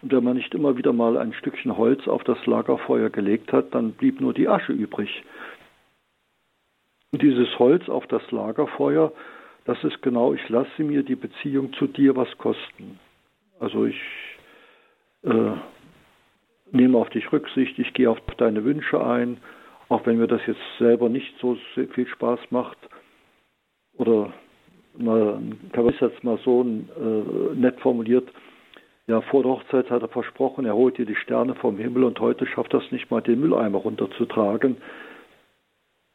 [0.02, 3.74] Und wenn man nicht immer wieder mal ein Stückchen Holz auf das Lagerfeuer gelegt hat,
[3.74, 5.24] dann blieb nur die Asche übrig.
[7.10, 9.12] Und dieses Holz auf das Lagerfeuer,
[9.68, 12.98] das ist genau, ich lasse mir die Beziehung zu dir was kosten.
[13.60, 14.00] Also ich
[15.24, 15.50] äh,
[16.72, 19.36] nehme auf dich Rücksicht, ich gehe auf deine Wünsche ein,
[19.90, 22.78] auch wenn mir das jetzt selber nicht so viel Spaß macht.
[23.98, 24.32] Oder
[24.96, 28.26] mal, ein Kabarett jetzt mal so äh, nett formuliert,
[29.06, 32.20] ja, vor der Hochzeit hat er versprochen, er holt dir die Sterne vom Himmel und
[32.20, 34.78] heute schafft er es nicht mal, den Mülleimer runterzutragen.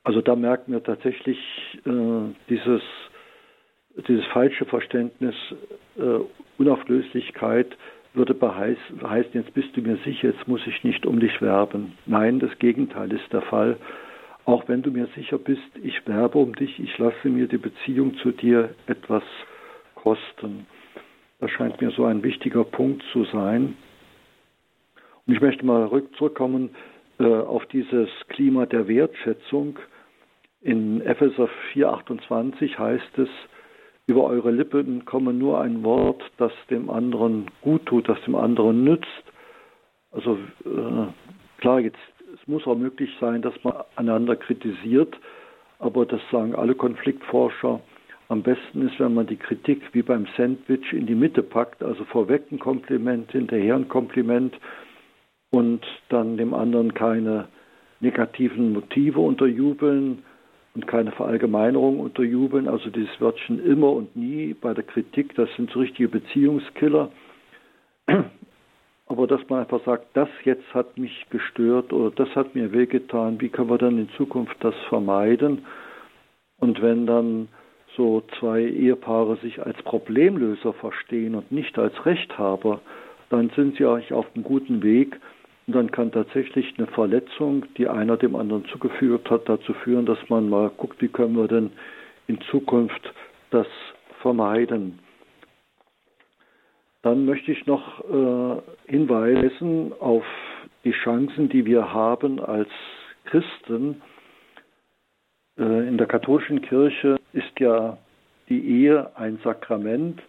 [0.03, 1.37] Also da merken wir tatsächlich
[1.85, 2.81] äh, dieses,
[4.07, 5.35] dieses falsche Verständnis,
[5.97, 6.19] äh,
[6.57, 7.77] Unauflöslichkeit
[8.13, 9.01] würde beheißen,
[9.33, 11.93] jetzt bist du mir sicher, jetzt muss ich nicht um dich werben.
[12.05, 13.77] Nein, das Gegenteil ist der Fall.
[14.45, 18.15] Auch wenn du mir sicher bist, ich werbe um dich, ich lasse mir die Beziehung
[18.17, 19.23] zu dir etwas
[19.95, 20.67] kosten.
[21.39, 23.75] Das scheint mir so ein wichtiger Punkt zu sein.
[25.25, 26.75] Und ich möchte mal zurückkommen
[27.19, 29.79] äh, auf dieses Klima der Wertschätzung.
[30.61, 33.29] In Epheser 4,28 heißt es,
[34.07, 38.83] über eure Lippen komme nur ein Wort, das dem anderen gut tut, das dem anderen
[38.83, 39.23] nützt.
[40.11, 41.07] Also äh,
[41.59, 41.97] klar, jetzt
[42.33, 45.17] es muss auch möglich sein, dass man einander kritisiert,
[45.79, 47.79] aber das sagen alle Konfliktforscher.
[48.29, 52.03] Am besten ist, wenn man die Kritik wie beim Sandwich in die Mitte packt, also
[52.05, 54.57] vorweg ein Kompliment, hinterher ein Kompliment
[55.51, 57.47] und dann dem anderen keine
[57.99, 60.23] negativen Motive unterjubeln,
[60.75, 62.67] und keine Verallgemeinerung unterjubeln.
[62.67, 67.11] Also dieses Wörtchen immer und nie bei der Kritik, das sind so richtige Beziehungskiller.
[69.05, 73.39] Aber dass man einfach sagt, das jetzt hat mich gestört oder das hat mir wehgetan,
[73.41, 75.65] wie können wir dann in Zukunft das vermeiden?
[76.59, 77.49] Und wenn dann
[77.95, 82.81] so zwei Ehepaare sich als Problemlöser verstehen und nicht als Rechthaber,
[83.29, 85.19] dann sind sie eigentlich auf einem guten Weg,
[85.65, 90.17] und dann kann tatsächlich eine Verletzung, die einer dem anderen zugefügt hat, dazu führen, dass
[90.29, 91.71] man mal guckt, wie können wir denn
[92.27, 93.13] in Zukunft
[93.49, 93.67] das
[94.21, 94.99] vermeiden.
[97.01, 100.25] Dann möchte ich noch äh, hinweisen auf
[100.83, 102.69] die Chancen, die wir haben als
[103.25, 104.01] Christen.
[105.57, 107.97] Äh, in der katholischen Kirche ist ja
[108.49, 110.21] die Ehe ein Sakrament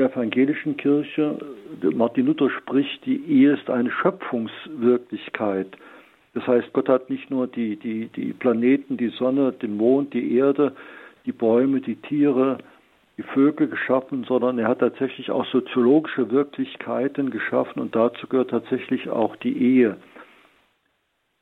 [0.00, 1.38] der evangelischen Kirche,
[1.92, 5.76] Martin Luther spricht, die Ehe ist eine Schöpfungswirklichkeit.
[6.32, 10.36] Das heißt, Gott hat nicht nur die, die, die Planeten, die Sonne, den Mond, die
[10.36, 10.74] Erde,
[11.26, 12.58] die Bäume, die Tiere,
[13.18, 19.10] die Vögel geschaffen, sondern er hat tatsächlich auch soziologische Wirklichkeiten geschaffen und dazu gehört tatsächlich
[19.10, 19.98] auch die Ehe.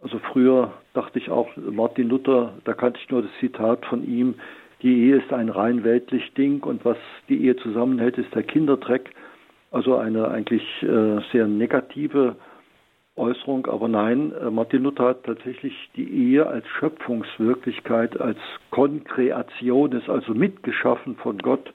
[0.01, 4.35] Also früher dachte ich auch, Martin Luther, da kannte ich nur das Zitat von ihm,
[4.83, 6.97] die Ehe ist ein rein weltlich Ding und was
[7.29, 9.11] die Ehe zusammenhält, ist der Kinderdreck.
[9.71, 12.37] Also eine eigentlich äh, sehr negative
[13.17, 18.39] Äußerung, aber nein, äh, Martin Luther hat tatsächlich die Ehe als Schöpfungswirklichkeit, als
[18.71, 21.73] Konkreation, ist also mitgeschaffen von Gott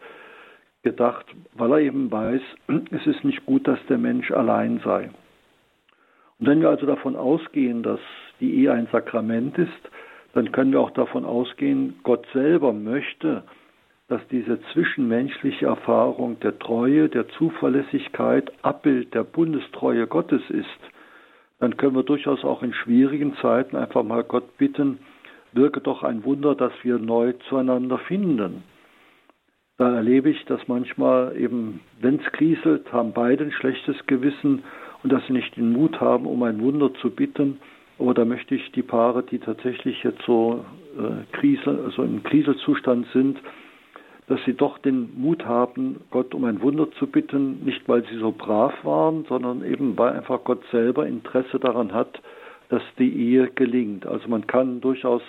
[0.81, 2.41] gedacht, weil er eben weiß,
[2.91, 5.09] es ist nicht gut, dass der Mensch allein sei.
[6.39, 7.99] Und wenn wir also davon ausgehen, dass
[8.39, 9.89] die Ehe ein Sakrament ist,
[10.33, 13.43] dann können wir auch davon ausgehen, Gott selber möchte,
[14.07, 20.67] dass diese zwischenmenschliche Erfahrung der Treue, der Zuverlässigkeit Abbild der Bundestreue Gottes ist,
[21.59, 24.99] dann können wir durchaus auch in schwierigen Zeiten einfach mal Gott bitten,
[25.53, 28.63] wirke doch ein Wunder, dass wir neu zueinander finden.
[29.77, 34.63] Da erlebe ich, dass manchmal eben, wenn es kriselt, haben beide ein schlechtes Gewissen
[35.03, 37.59] und dass sie nicht den Mut haben, um ein Wunder zu bitten.
[37.99, 40.65] Aber da möchte ich die Paare, die tatsächlich jetzt so
[40.97, 43.39] äh, Krise, also im Kriselzustand sind,
[44.27, 48.17] dass sie doch den Mut haben, Gott um ein Wunder zu bitten, nicht weil sie
[48.17, 52.21] so brav waren, sondern eben weil einfach Gott selber Interesse daran hat,
[52.69, 54.05] dass die Ehe gelingt.
[54.05, 55.21] Also man kann durchaus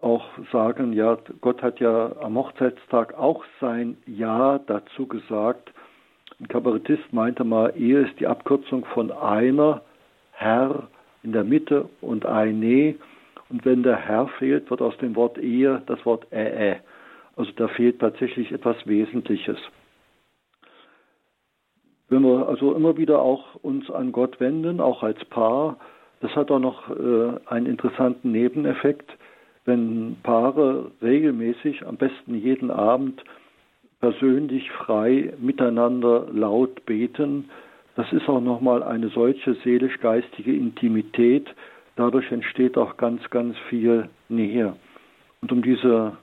[0.00, 5.72] auch sagen, ja, Gott hat ja am Hochzeitstag auch sein Ja dazu gesagt.
[6.38, 9.82] Ein Kabarettist meinte mal, Ehe ist die Abkürzung von einer
[10.32, 10.88] Herr
[11.22, 12.94] in der Mitte und eine.
[13.48, 16.76] Und wenn der Herr fehlt, wird aus dem Wort Ehe das Wort Ä.
[17.36, 19.58] Also da fehlt tatsächlich etwas Wesentliches.
[22.08, 25.78] Wenn wir also immer wieder auch uns an Gott wenden, auch als Paar,
[26.20, 29.10] das hat auch noch äh, einen interessanten Nebeneffekt.
[29.64, 33.22] Wenn Paare regelmäßig, am besten jeden Abend,
[34.00, 37.50] persönlich frei miteinander laut beten,
[38.00, 41.54] das ist auch nochmal eine solche seelisch-geistige Intimität.
[41.96, 44.74] Dadurch entsteht auch ganz, ganz viel Nähe.
[45.42, 46.16] Und um diese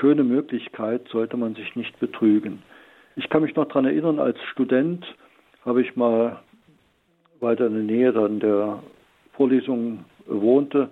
[0.00, 2.64] schöne Möglichkeit sollte man sich nicht betrügen.
[3.14, 5.06] Ich kann mich noch daran erinnern, als Student
[5.64, 6.40] habe ich mal
[7.38, 8.82] weiter in der Nähe dann der
[9.34, 10.88] Vorlesung wohnte,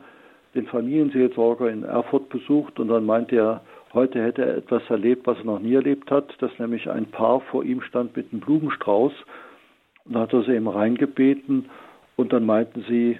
[0.54, 3.60] den Familienseelsorger in Erfurt besucht und dann meinte er,
[3.92, 7.40] heute hätte er etwas erlebt, was er noch nie erlebt hat, dass nämlich ein Paar
[7.40, 9.12] vor ihm stand mit einem Blumenstrauß
[10.04, 11.70] und hat sie eben reingebeten
[12.16, 13.18] und dann meinten sie,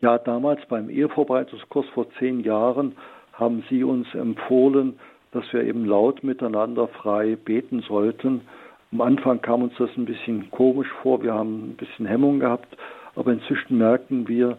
[0.00, 2.92] ja, damals beim Ehevorbereitungskurs vor zehn Jahren
[3.32, 4.98] haben sie uns empfohlen,
[5.32, 8.42] dass wir eben laut miteinander frei beten sollten.
[8.92, 12.76] Am Anfang kam uns das ein bisschen komisch vor, wir haben ein bisschen Hemmung gehabt,
[13.16, 14.56] aber inzwischen merken wir,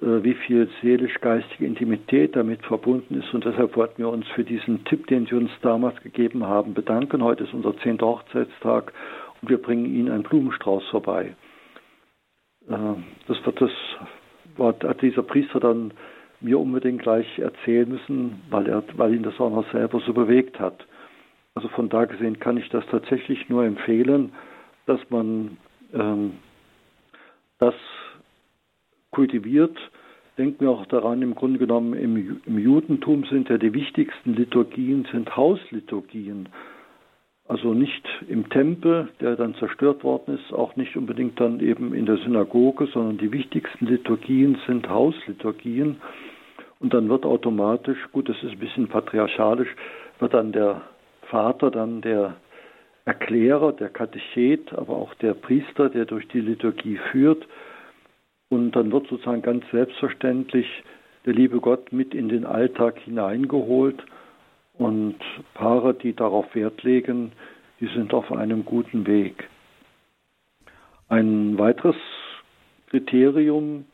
[0.00, 3.32] äh, wie viel seelisch-geistige Intimität damit verbunden ist.
[3.34, 7.22] Und deshalb wollten wir uns für diesen Tipp, den Sie uns damals gegeben haben, bedanken.
[7.22, 8.92] Heute ist unser zehnter Hochzeitstag
[9.42, 11.34] und wir bringen Ihnen einen Blumenstrauß vorbei.
[12.68, 12.76] Äh,
[13.26, 13.70] das, wird, das
[14.58, 15.92] hat dieser Priester dann
[16.40, 20.58] mir unbedingt gleich erzählen müssen, weil, er, weil ihn das auch noch selber so bewegt
[20.58, 20.86] hat.
[21.54, 24.32] Also von da gesehen kann ich das tatsächlich nur empfehlen,
[24.86, 25.58] dass man
[25.92, 26.32] ähm,
[27.58, 27.74] das
[29.10, 29.76] kultiviert.
[30.38, 35.06] Denken wir auch daran, im Grunde genommen im, im Judentum sind ja die wichtigsten Liturgien
[35.12, 36.48] sind Hausliturgien.
[37.48, 42.06] Also nicht im Tempel, der dann zerstört worden ist, auch nicht unbedingt dann eben in
[42.06, 46.00] der Synagoge, sondern die wichtigsten Liturgien sind Hausliturgien.
[46.78, 49.68] Und dann wird automatisch, gut, das ist ein bisschen patriarchalisch,
[50.18, 50.82] wird dann der
[51.22, 52.36] Vater dann der
[53.04, 57.46] Erklärer, der Katechet, aber auch der Priester, der durch die Liturgie führt.
[58.48, 60.66] Und dann wird sozusagen ganz selbstverständlich
[61.24, 64.04] der liebe Gott mit in den Alltag hineingeholt.
[64.78, 65.16] Und
[65.54, 67.32] Paare, die darauf Wert legen,
[67.80, 69.48] die sind auf einem guten Weg.
[71.08, 71.96] Ein weiteres
[72.88, 73.84] Kriterium,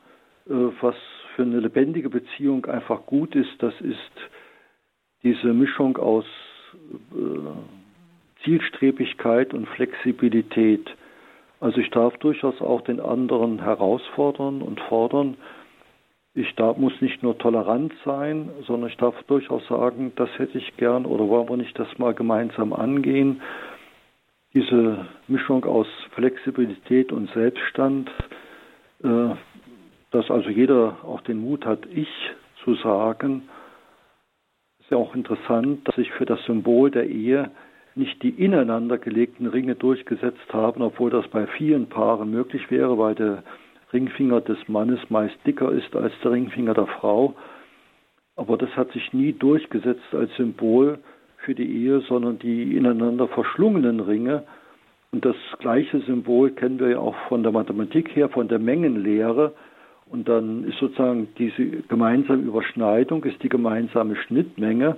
[0.47, 0.95] äh, was
[1.35, 4.31] für eine lebendige Beziehung einfach gut ist, das ist
[5.23, 6.25] diese Mischung aus
[7.13, 10.89] äh, Zielstrebigkeit und Flexibilität.
[11.61, 15.37] Also ich darf durchaus auch den anderen herausfordern und fordern.
[16.35, 20.77] Ich darf, muss nicht nur tolerant sein, sondern ich darf durchaus sagen, das hätte ich
[20.77, 23.43] gern oder wollen wir nicht das mal gemeinsam angehen.
[24.55, 28.11] Diese Mischung aus Flexibilität und Selbststand
[29.03, 29.35] äh,
[30.11, 32.09] dass also jeder auch den Mut hat, ich
[32.65, 33.49] zu sagen.
[34.81, 37.51] Ist ja auch interessant, dass sich für das Symbol der Ehe
[37.95, 43.15] nicht die ineinander gelegten Ringe durchgesetzt haben, obwohl das bei vielen Paaren möglich wäre, weil
[43.15, 43.43] der
[43.93, 47.35] Ringfinger des Mannes meist dicker ist als der Ringfinger der Frau.
[48.37, 50.99] Aber das hat sich nie durchgesetzt als Symbol
[51.39, 54.45] für die Ehe, sondern die ineinander verschlungenen Ringe.
[55.11, 59.55] Und das gleiche Symbol kennen wir ja auch von der Mathematik her, von der Mengenlehre.
[60.11, 64.97] Und dann ist sozusagen diese gemeinsame Überschneidung, ist die gemeinsame Schnittmenge.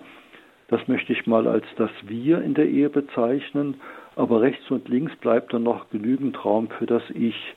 [0.68, 3.81] Das möchte ich mal als das Wir in der Ehe bezeichnen.
[4.16, 7.55] Aber rechts und links bleibt dann noch genügend Raum für das Ich.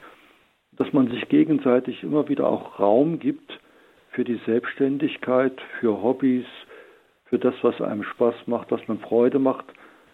[0.77, 3.59] Dass man sich gegenseitig immer wieder auch Raum gibt
[4.12, 6.45] für die Selbstständigkeit, für Hobbys,
[7.25, 9.65] für das, was einem Spaß macht, was man Freude macht.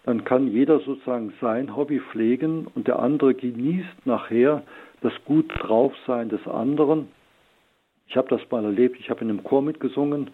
[0.04, 4.62] Dann kann jeder sozusagen sein Hobby pflegen und der andere genießt nachher
[5.02, 7.08] das Gut draufsein des anderen
[8.10, 10.30] ich habe das mal erlebt, ich habe in einem Chor mitgesungen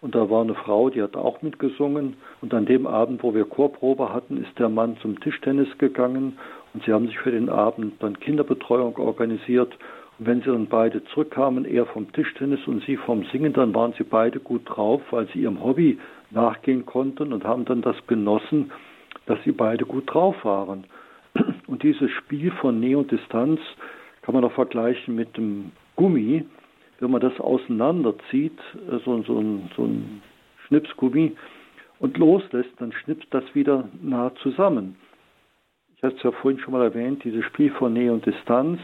[0.00, 2.16] und da war eine Frau, die hat auch mitgesungen.
[2.40, 6.38] Und an dem Abend, wo wir Chorprobe hatten, ist der Mann zum Tischtennis gegangen
[6.72, 9.76] und sie haben sich für den Abend dann Kinderbetreuung organisiert.
[10.18, 13.94] Und wenn sie dann beide zurückkamen, er vom Tischtennis und sie vom Singen, dann waren
[13.98, 15.98] sie beide gut drauf, weil sie ihrem Hobby
[16.30, 18.70] nachgehen konnten und haben dann das genossen,
[19.26, 20.84] dass sie beide gut drauf waren.
[21.66, 23.60] Und dieses Spiel von Nähe und Distanz
[24.22, 26.44] kann man auch vergleichen mit dem Gummi
[27.00, 29.42] wenn man das auseinanderzieht, äh, so, so,
[29.76, 30.22] so ein
[30.66, 31.32] Schnipsgummi,
[31.98, 34.96] und loslässt, dann schnipst das wieder nah zusammen.
[36.00, 38.80] Ich hatte es ja vorhin schon mal erwähnt, dieses Spiel von Nähe und Distanz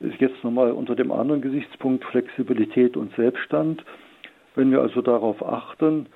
[0.00, 3.84] ist jetzt nochmal unter dem anderen Gesichtspunkt Flexibilität und Selbststand.
[4.56, 6.06] Wenn wir also darauf achten,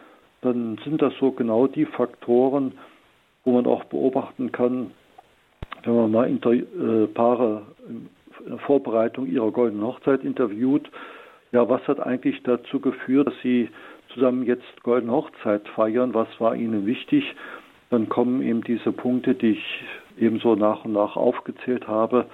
[0.40, 2.72] dann sind das so genau die Faktoren,
[3.44, 4.90] wo man auch beobachten kann,
[5.84, 8.08] wenn man mal Inter äh, Paare in
[8.48, 10.90] der Vorbereitung ihrer goldenen Hochzeit interviewt,
[11.52, 13.68] ja, was hat eigentlich dazu geführt, dass Sie
[14.12, 16.12] zusammen jetzt Goldene Hochzeit feiern?
[16.12, 17.22] Was war Ihnen wichtig?
[17.90, 19.84] Dann kommen eben diese Punkte, die ich
[20.18, 22.26] ebenso nach und nach aufgezählt habe,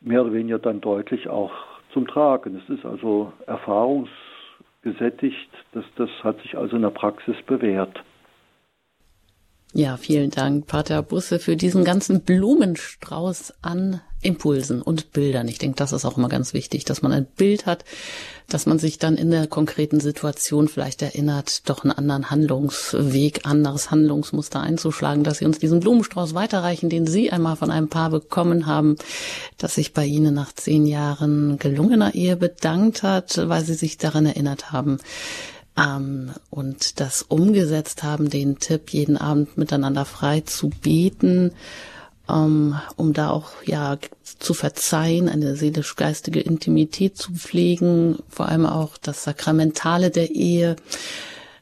[0.00, 1.52] mehr oder weniger dann deutlich auch
[1.92, 2.56] zum Tragen.
[2.56, 8.02] Es ist also erfahrungsgesättigt, das, das hat sich also in der Praxis bewährt.
[9.76, 15.48] Ja, vielen Dank, Pater Busse, für diesen ganzen Blumenstrauß an Impulsen und Bildern.
[15.48, 17.84] Ich denke, das ist auch immer ganz wichtig, dass man ein Bild hat,
[18.48, 23.90] dass man sich dann in der konkreten Situation vielleicht erinnert, doch einen anderen Handlungsweg, anderes
[23.90, 28.66] Handlungsmuster einzuschlagen, dass Sie uns diesen Blumenstrauß weiterreichen, den Sie einmal von einem Paar bekommen
[28.66, 28.94] haben,
[29.58, 34.26] das sich bei Ihnen nach zehn Jahren gelungener Ehe bedankt hat, weil Sie sich daran
[34.26, 34.98] erinnert haben,
[35.76, 41.52] ähm, und das umgesetzt haben, den Tipp, jeden Abend miteinander frei zu beten
[42.28, 43.98] ähm, um da auch ja
[44.38, 50.76] zu verzeihen, eine seelisch-geistige Intimität zu pflegen, vor allem auch das Sakramentale der Ehe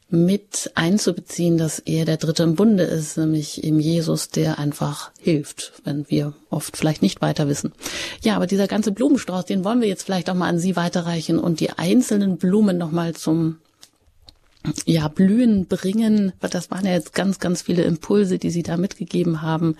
[0.09, 5.73] mit einzubeziehen, dass er der Dritte im Bunde ist, nämlich im Jesus, der einfach hilft,
[5.85, 7.73] wenn wir oft vielleicht nicht weiter wissen.
[8.21, 11.39] Ja, aber dieser ganze Blumenstrauß, den wollen wir jetzt vielleicht auch mal an Sie weiterreichen
[11.39, 13.57] und die einzelnen Blumen nochmal zum
[14.85, 16.33] ja, Blühen bringen.
[16.39, 19.75] Das waren ja jetzt ganz, ganz viele Impulse, die Sie da mitgegeben haben.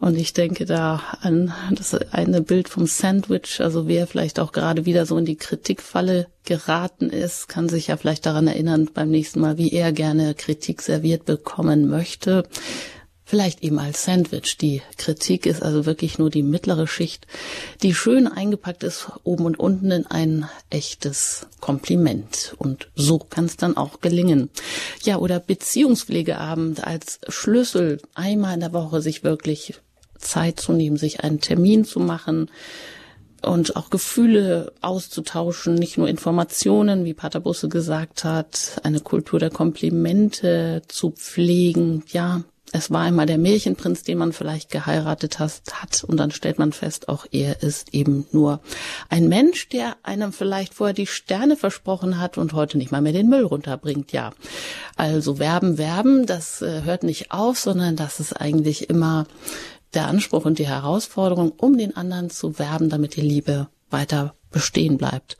[0.00, 4.86] Und ich denke da an das eine Bild vom Sandwich, also wer vielleicht auch gerade
[4.86, 9.40] wieder so in die Kritikfalle geraten ist, kann sich ja vielleicht daran erinnern beim nächsten
[9.40, 12.44] Mal, wie er gerne Kritik serviert bekommen möchte.
[13.28, 14.56] Vielleicht eben als Sandwich.
[14.56, 17.26] Die Kritik ist also wirklich nur die mittlere Schicht,
[17.82, 22.54] die schön eingepackt ist, oben und unten in ein echtes Kompliment.
[22.56, 24.48] Und so kann es dann auch gelingen.
[25.02, 29.74] Ja, oder Beziehungspflegeabend als Schlüssel, einmal in der Woche sich wirklich
[30.16, 32.50] Zeit zu nehmen, sich einen Termin zu machen
[33.42, 39.50] und auch Gefühle auszutauschen, nicht nur Informationen, wie Pater Busse gesagt hat, eine Kultur der
[39.50, 42.04] Komplimente zu pflegen.
[42.08, 46.72] Ja, es war einmal der Märchenprinz, den man vielleicht geheiratet hat, und dann stellt man
[46.72, 48.60] fest, auch er ist eben nur
[49.08, 53.12] ein Mensch, der einem vielleicht vorher die Sterne versprochen hat und heute nicht mal mehr
[53.12, 54.12] den Müll runterbringt.
[54.12, 54.32] Ja,
[54.96, 59.26] also werben, werben, das äh, hört nicht auf, sondern das ist eigentlich immer
[59.94, 64.98] der Anspruch und die Herausforderung, um den anderen zu werben, damit die Liebe weiter bestehen
[64.98, 65.38] bleibt.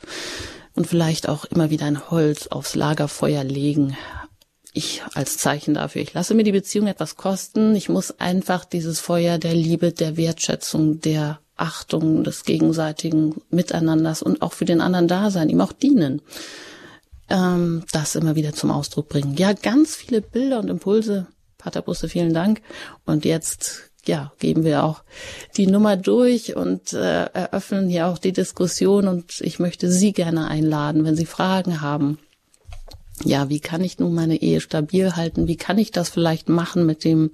[0.75, 3.97] Und vielleicht auch immer wieder ein Holz aufs Lagerfeuer legen.
[4.75, 7.75] Ich als Zeichen dafür, ich lasse mir die Beziehung etwas kosten.
[7.75, 14.43] Ich muss einfach dieses Feuer der Liebe, der Wertschätzung, der Achtung, des gegenseitigen Miteinanders und
[14.43, 16.23] auch für den anderen da sein, ihm auch dienen.
[17.29, 19.35] Ähm, das immer wieder zum Ausdruck bringen.
[19.37, 21.27] Ja, ganz viele Bilder und Impulse.
[21.59, 22.63] Pater Busse, vielen Dank.
[23.05, 25.03] Und jetzt ja, geben wir auch
[25.57, 30.49] die Nummer durch und äh, eröffnen hier auch die Diskussion und ich möchte Sie gerne
[30.49, 32.19] einladen, wenn Sie Fragen haben.
[33.25, 35.49] Ja, wie kann ich nun meine Ehe stabil halten?
[35.49, 37.31] Wie kann ich das vielleicht machen mit dem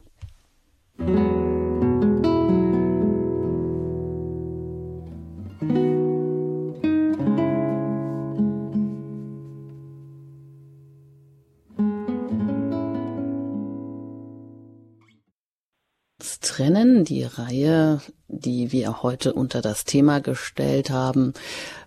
[16.81, 21.35] Trennen, die Reihe, die wir heute unter das Thema gestellt haben.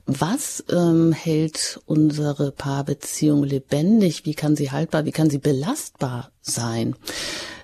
[0.06, 4.26] Was ähm, hält unsere Paarbeziehung lebendig?
[4.26, 6.96] Wie kann sie haltbar, wie kann sie belastbar sein?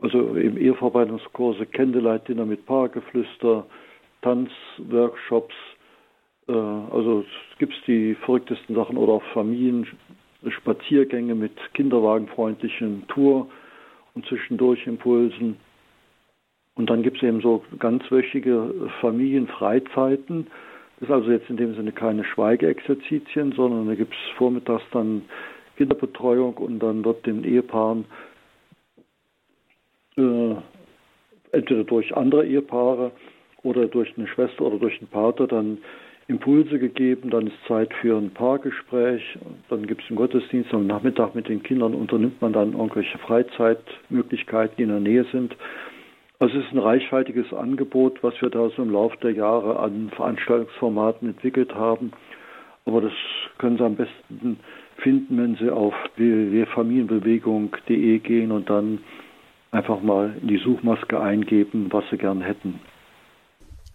[0.00, 3.66] Also eben Eheverwaltungskurse, Candlelight-Dinner mit Paargeflüster,
[4.22, 5.54] Tanzworkshops,
[6.48, 7.24] äh, also
[7.58, 9.22] gibt es die verrücktesten Sachen oder auch
[10.40, 13.48] Familienspaziergänge mit kinderwagenfreundlichen Tour
[14.14, 15.56] und zwischendurch Impulsen.
[16.74, 20.46] Und dann gibt es eben so ganzwöchige Familienfreizeiten.
[21.00, 25.22] Das ist also jetzt in dem Sinne keine Schweigeexerzitien, sondern da gibt es vormittags dann
[25.76, 28.04] Kinderbetreuung und dann wird den Ehepaaren
[30.16, 30.54] äh,
[31.52, 33.12] entweder durch andere Ehepaare
[33.62, 35.78] oder durch eine Schwester oder durch einen Pater dann
[36.28, 39.22] Impulse gegeben, dann ist Zeit für ein Paargespräch,
[39.70, 44.76] dann gibt es einen Gottesdienst am Nachmittag mit den Kindern, unternimmt man dann irgendwelche Freizeitmöglichkeiten,
[44.76, 45.56] die in der Nähe sind.
[46.38, 50.10] Also es ist ein reichhaltiges Angebot, was wir da so im Laufe der Jahre an
[50.14, 52.12] Veranstaltungsformaten entwickelt haben.
[52.84, 53.12] Aber das
[53.56, 54.60] können Sie am besten
[54.98, 58.98] finden, wenn Sie auf www.familienbewegung.de gehen und dann
[59.70, 62.80] einfach mal in die Suchmaske eingeben, was Sie gern hätten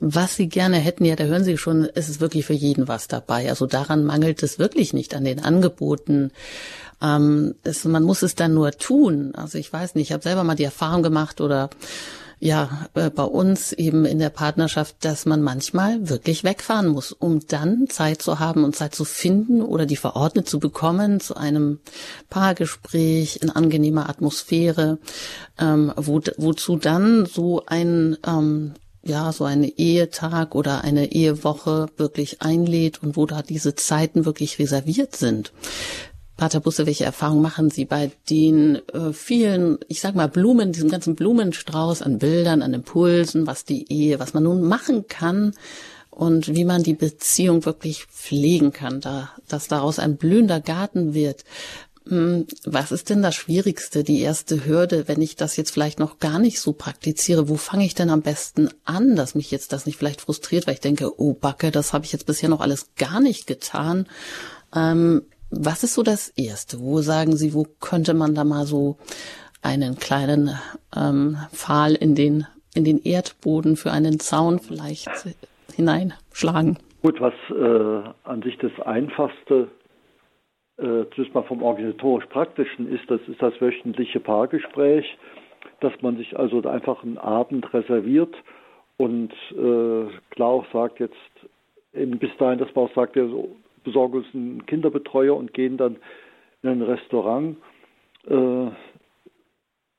[0.05, 3.07] was sie gerne hätten, ja, da hören Sie schon, es ist wirklich für jeden was
[3.07, 3.49] dabei.
[3.49, 6.31] Also daran mangelt es wirklich nicht an den Angeboten.
[7.01, 9.33] Ähm, es, man muss es dann nur tun.
[9.33, 11.69] Also ich weiß nicht, ich habe selber mal die Erfahrung gemacht oder
[12.39, 17.39] ja, äh, bei uns eben in der Partnerschaft, dass man manchmal wirklich wegfahren muss, um
[17.47, 21.79] dann Zeit zu haben und Zeit zu finden oder die verordnet zu bekommen zu einem
[22.29, 24.97] Paargespräch in angenehmer Atmosphäre,
[25.57, 28.73] ähm, wo, wozu dann so ein ähm,
[29.03, 34.59] ja, so eine Ehetag oder eine Ehewoche wirklich einlädt und wo da diese Zeiten wirklich
[34.59, 35.51] reserviert sind.
[36.37, 40.89] Pater Busse, welche Erfahrungen machen Sie bei den äh, vielen, ich sag mal Blumen, diesem
[40.89, 45.53] ganzen Blumenstrauß an Bildern, an Impulsen, was die Ehe, was man nun machen kann
[46.09, 51.43] und wie man die Beziehung wirklich pflegen kann, da, dass daraus ein blühender Garten wird.
[52.07, 56.19] Hm, was ist denn das Schwierigste, die erste Hürde, wenn ich das jetzt vielleicht noch
[56.19, 57.47] gar nicht so praktiziere?
[57.47, 60.73] Wo fange ich denn am besten an, dass mich jetzt das nicht vielleicht frustriert, weil
[60.73, 64.07] ich denke, oh Backe, das habe ich jetzt bisher noch alles gar nicht getan.
[64.75, 66.79] Ähm, was ist so das Erste?
[66.79, 68.97] Wo sagen Sie, wo könnte man da mal so
[69.61, 70.51] einen kleinen
[70.95, 75.09] ähm, Pfahl in den, in den Erdboden für einen Zaun vielleicht
[75.73, 76.79] hineinschlagen?
[77.01, 79.69] Gut, was äh, an sich das Einfachste
[80.77, 85.17] äh, zumindest mal vom organisatorisch-praktischen ist, das ist das wöchentliche Paargespräch,
[85.81, 88.35] dass man sich also einfach einen Abend reserviert
[88.97, 91.15] und äh, klar auch sagt jetzt
[91.93, 93.29] eben bis dahin, dass man auch sagt, wir
[93.83, 95.97] besorgen uns einen Kinderbetreuer und gehen dann
[96.61, 97.57] in ein Restaurant,
[98.27, 98.33] äh,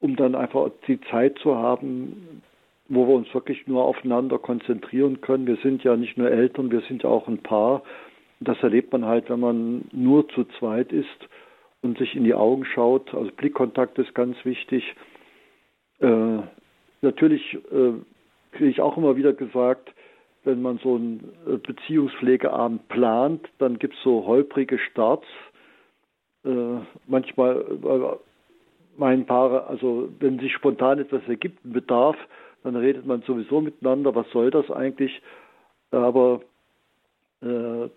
[0.00, 2.42] um dann einfach die Zeit zu haben,
[2.88, 5.46] wo wir uns wirklich nur aufeinander konzentrieren können.
[5.46, 7.82] Wir sind ja nicht nur Eltern, wir sind ja auch ein Paar
[8.44, 11.28] das erlebt man halt, wenn man nur zu zweit ist
[11.82, 13.12] und sich in die Augen schaut.
[13.14, 14.94] Also Blickkontakt ist ganz wichtig.
[16.00, 16.38] Äh,
[17.02, 17.92] natürlich äh,
[18.52, 19.92] kriege ich auch immer wieder gesagt,
[20.44, 25.26] wenn man so einen äh, Beziehungspflegeabend plant, dann gibt es so holprige Starts.
[26.44, 32.16] Äh, manchmal äh, meinen Paare, also wenn sich spontan etwas ergibt, ein Bedarf,
[32.62, 35.20] dann redet man sowieso miteinander, was soll das eigentlich?
[35.90, 36.40] Aber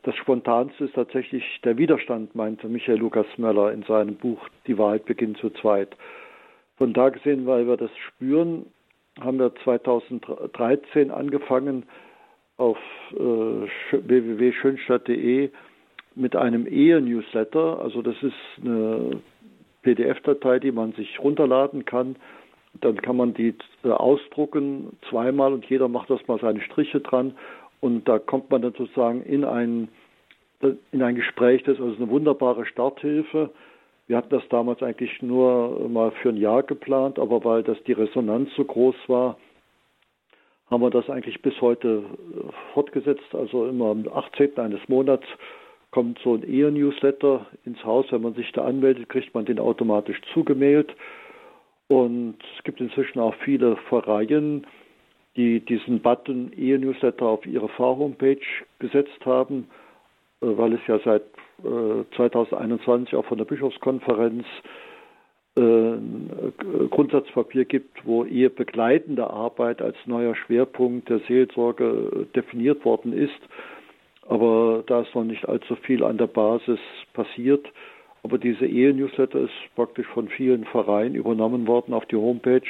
[0.03, 5.05] das Spontanste ist tatsächlich der Widerstand, meinte Michael Lukas Möller in seinem Buch Die Wahrheit
[5.05, 5.95] beginnt zu zweit.
[6.77, 8.65] Von da gesehen, weil wir das spüren,
[9.21, 11.85] haben wir 2013 angefangen,
[12.57, 12.77] auf
[13.13, 15.49] äh, www.schönstadt.de
[16.15, 17.79] mit einem Ehe-Newsletter.
[17.79, 19.21] Also das ist eine
[19.83, 22.15] PDF-Datei, die man sich runterladen kann.
[22.81, 27.33] Dann kann man die äh, ausdrucken zweimal und jeder macht das mal seine Striche dran
[27.79, 29.89] und da kommt man dann sozusagen in ein,
[30.91, 33.51] in ein Gespräch, das ist also eine wunderbare Starthilfe.
[34.07, 37.93] Wir hatten das damals eigentlich nur mal für ein Jahr geplant, aber weil das die
[37.93, 39.37] Resonanz so groß war,
[40.69, 43.33] haben wir das eigentlich bis heute äh, fortgesetzt.
[43.33, 44.57] Also immer am 18.
[44.57, 45.25] eines Monats
[45.91, 48.05] kommt so ein Ehe-Newsletter ins Haus.
[48.11, 50.93] Wenn man sich da anmeldet, kriegt man den automatisch zugemailt.
[51.87, 54.67] Und es gibt inzwischen auch viele Pfarreien,
[55.37, 58.41] die diesen Button Ehe-Newsletter auf ihre Fahr-Homepage
[58.79, 59.69] gesetzt haben,
[60.41, 61.23] äh, weil es ja seit
[62.15, 64.45] 2021 äh, auch von der Bischofskonferenz
[65.59, 66.53] ein
[66.91, 73.39] Grundsatzpapier gibt, wo eher begleitende Arbeit als neuer Schwerpunkt der Seelsorge definiert worden ist.
[74.27, 76.79] Aber da ist noch nicht allzu viel an der Basis
[77.13, 77.65] passiert.
[78.23, 82.67] Aber diese Ehe-Newsletter ist praktisch von vielen Vereinen übernommen worden auf die Homepage.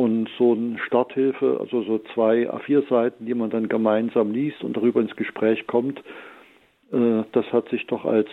[0.00, 4.98] Und so eine Starthilfe, also so zwei A4-Seiten, die man dann gemeinsam liest und darüber
[4.98, 5.98] ins Gespräch kommt,
[6.90, 8.30] äh, das hat sich doch als,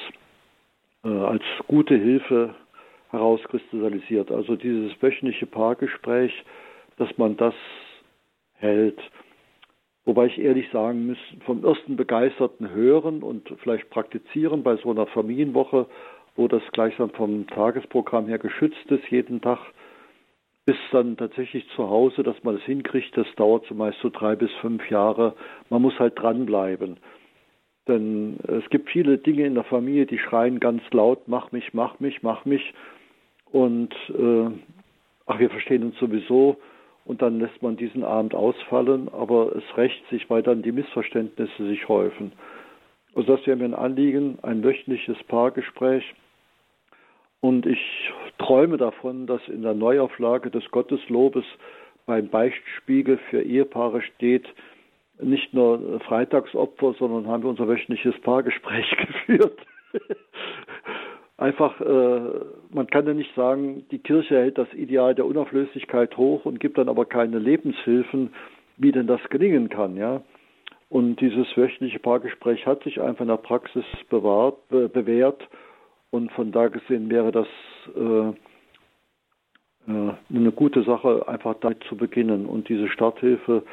[1.04, 2.56] äh, als gute Hilfe
[3.10, 4.32] herauskristallisiert.
[4.32, 6.32] Also dieses wöchentliche Paargespräch,
[6.96, 7.56] dass man das
[8.54, 9.02] hält.
[10.06, 15.08] Wobei ich ehrlich sagen muss, vom ersten begeisterten Hören und vielleicht praktizieren bei so einer
[15.08, 15.86] Familienwoche,
[16.38, 19.60] wo das gleichsam vom Tagesprogramm her geschützt ist, jeden Tag,
[20.68, 24.36] bis dann tatsächlich zu Hause, dass man es das hinkriegt, das dauert zumeist so drei
[24.36, 25.34] bis fünf Jahre.
[25.70, 26.98] Man muss halt dranbleiben.
[27.88, 32.02] Denn es gibt viele Dinge in der Familie, die schreien ganz laut, mach mich, mach
[32.02, 32.74] mich, mach mich.
[33.50, 34.50] Und äh,
[35.26, 36.58] ach, wir verstehen uns sowieso.
[37.06, 41.66] Und dann lässt man diesen Abend ausfallen, aber es rächt sich, weil dann die Missverständnisse
[41.66, 42.34] sich häufen.
[43.16, 46.04] Also das wäre mir ein Anliegen, ein wöchentliches Paargespräch
[47.48, 47.80] und ich
[48.40, 51.46] träume davon, dass in der Neuauflage des Gotteslobes
[52.06, 54.46] beim Beichtspiegel für Ehepaare steht,
[55.22, 59.58] nicht nur Freitagsopfer, sondern haben wir unser wöchentliches Paargespräch geführt.
[61.38, 62.22] Einfach, äh,
[62.70, 66.78] man kann ja nicht sagen, die Kirche hält das Ideal der Unauflöslichkeit hoch und gibt
[66.78, 68.34] dann aber keine Lebenshilfen,
[68.76, 70.22] wie denn das gelingen kann, ja.
[70.90, 75.48] Und dieses wöchentliche Paargespräch hat sich einfach in der Praxis bewahrt, be bewährt
[76.12, 77.48] und von da gesehen wäre das
[77.96, 78.30] äh,
[79.92, 83.64] äh, eine gute Sache, einfach damit zu beginnen und diese Starthilfe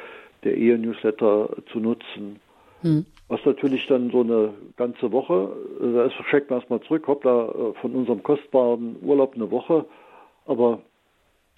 [0.43, 2.39] der Ehe-Newsletter zu nutzen.
[2.81, 3.05] Hm.
[3.27, 7.73] Was natürlich dann so eine ganze Woche, äh, da schickt man erstmal zurück, hoppla, äh,
[7.81, 9.85] von unserem kostbaren Urlaub eine Woche,
[10.45, 10.79] aber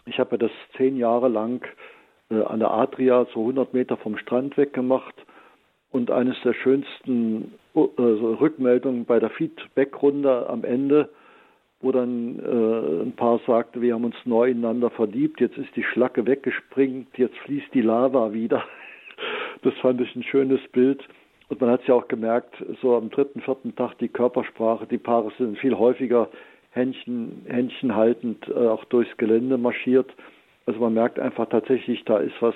[0.05, 1.65] ich habe ja das zehn Jahre lang
[2.29, 5.15] äh, an der Adria, so 100 Meter vom Strand weg gemacht
[5.91, 11.09] und eines der schönsten äh, Rückmeldungen bei der Feedback-Runde am Ende,
[11.81, 15.83] wo dann äh, ein Paar sagte, wir haben uns neu ineinander verliebt, jetzt ist die
[15.83, 18.63] Schlacke weggespringt, jetzt fließt die Lava wieder.
[19.63, 21.03] Das fand ich ein schönes Bild.
[21.49, 24.99] Und man hat es ja auch gemerkt, so am dritten, vierten Tag die Körpersprache, die
[24.99, 26.29] Paare sind viel häufiger
[26.71, 30.13] Händchen, Händchen haltend äh, auch durchs Gelände marschiert.
[30.67, 32.55] Also man merkt einfach tatsächlich, da ist was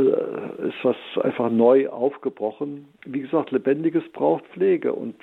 [0.00, 2.88] ist was einfach neu aufgebrochen.
[3.04, 5.14] Wie gesagt, Lebendiges braucht Pflege und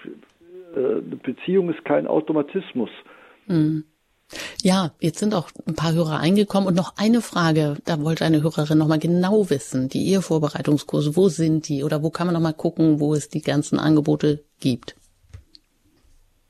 [0.76, 2.90] äh, eine Beziehung ist kein Automatismus.
[3.48, 3.84] Mhm.
[4.64, 8.44] Ja, jetzt sind auch ein paar Hörer eingekommen und noch eine Frage, da wollte eine
[8.44, 13.02] Hörerin nochmal genau wissen, die Ehevorbereitungskurse, wo sind die oder wo kann man nochmal gucken,
[13.02, 14.96] wo es die ganzen Angebote gibt?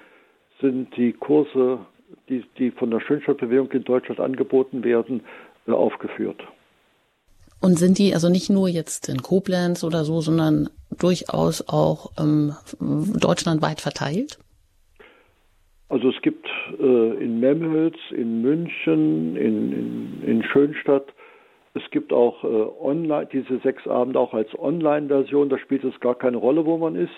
[0.63, 1.81] sind die Kurse
[2.29, 5.23] die, die von der Schönstadtbewegung in Deutschland angeboten werden,
[5.67, 6.43] äh, aufgeführt.
[7.61, 12.55] Und sind die also nicht nur jetzt in Koblenz oder so, sondern durchaus auch ähm,
[12.81, 14.39] deutschlandweit verteilt?
[15.89, 16.47] Also es gibt
[16.79, 21.07] äh, in Memhels, in München, in, in, in Schönstadt,
[21.77, 26.15] es gibt auch äh, online diese sechs Abende auch als Online-Version, da spielt es gar
[26.15, 27.11] keine Rolle, wo man ist.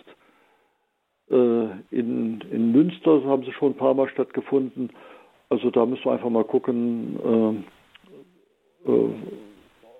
[1.31, 4.91] Äh, in, in Münster haben sie schon ein paar Mal stattgefunden.
[5.51, 7.65] Also da müssen wir einfach mal gucken
[8.87, 9.11] äh, äh,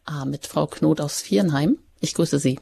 [0.05, 1.77] ah, mit Frau Knot aus Vierenheim.
[2.01, 2.59] Ich grüße Sie.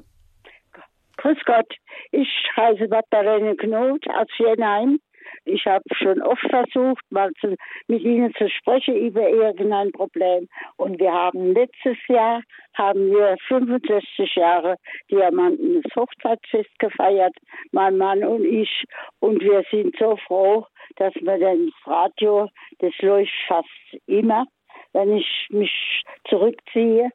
[1.16, 1.74] Grüß Gott.
[2.12, 2.28] Ich
[2.58, 5.00] heiße Magdalene Knot aus Vierenheim.
[5.46, 7.56] Ich habe schon oft versucht, mal zu,
[7.88, 10.48] mit Ihnen zu sprechen über irgendein Problem.
[10.78, 12.42] Und wir haben letztes Jahr
[12.76, 14.76] haben wir 65 Jahre
[15.10, 17.36] Diamanten Hochzeitsfest gefeiert,
[17.72, 18.84] mein Mann und ich.
[19.20, 20.66] Und wir sind so froh,
[20.98, 22.48] dass wir das Radio,
[22.80, 23.68] das läuft fast
[24.06, 24.46] immer,
[24.94, 27.10] wenn ich mich zurückziehe.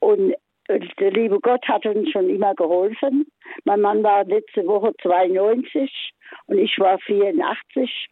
[0.00, 0.34] Und
[0.68, 3.26] der liebe Gott hat uns schon immer geholfen.
[3.64, 6.12] Mein Mann war letzte Woche 92
[6.46, 8.08] und ich war 84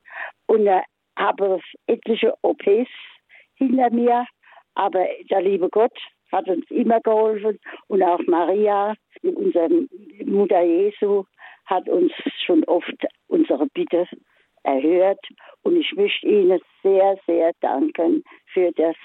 [0.46, 0.68] und
[1.16, 2.90] habe etliche OPs
[3.54, 4.26] hinter mir.
[4.74, 5.96] Aber der liebe Gott
[6.30, 9.88] hat uns immer geholfen und auch Maria in unserem
[10.24, 11.24] Mutter Jesu
[11.66, 12.12] hat uns
[12.44, 12.96] schon oft
[13.28, 14.06] unsere Bitte
[14.64, 15.24] erhört
[15.62, 18.96] und ich möchte Ihnen sehr, sehr danken für das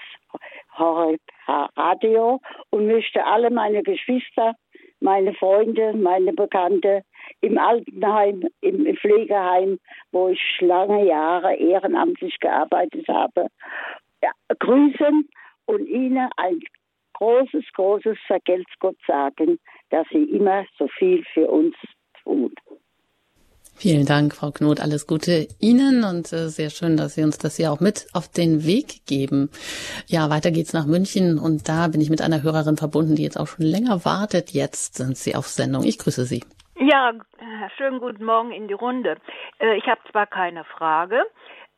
[1.48, 2.40] Radio
[2.70, 4.54] und möchte alle meine Geschwister,
[5.00, 7.02] meine Freunde, meine Bekannte
[7.40, 9.78] im Altenheim, im Pflegeheim,
[10.12, 13.48] wo ich lange Jahre ehrenamtlich gearbeitet habe,
[14.58, 15.28] grüßen
[15.66, 16.60] und Ihnen ein
[17.14, 19.58] großes, großes Vergelt's Gott sagen,
[19.90, 21.74] dass Sie immer so viel für uns
[22.22, 22.52] tun.
[23.80, 24.80] Vielen Dank, Frau Knot.
[24.80, 28.26] Alles Gute Ihnen und äh, sehr schön, dass Sie uns das hier auch mit auf
[28.26, 29.50] den Weg geben.
[30.08, 33.38] Ja, weiter geht's nach München und da bin ich mit einer Hörerin verbunden, die jetzt
[33.38, 34.50] auch schon länger wartet.
[34.50, 35.84] Jetzt sind Sie auf Sendung.
[35.84, 36.42] Ich grüße Sie.
[36.80, 37.12] Ja,
[37.76, 39.16] schönen guten Morgen in die Runde.
[39.60, 41.22] Äh, ich habe zwar keine Frage,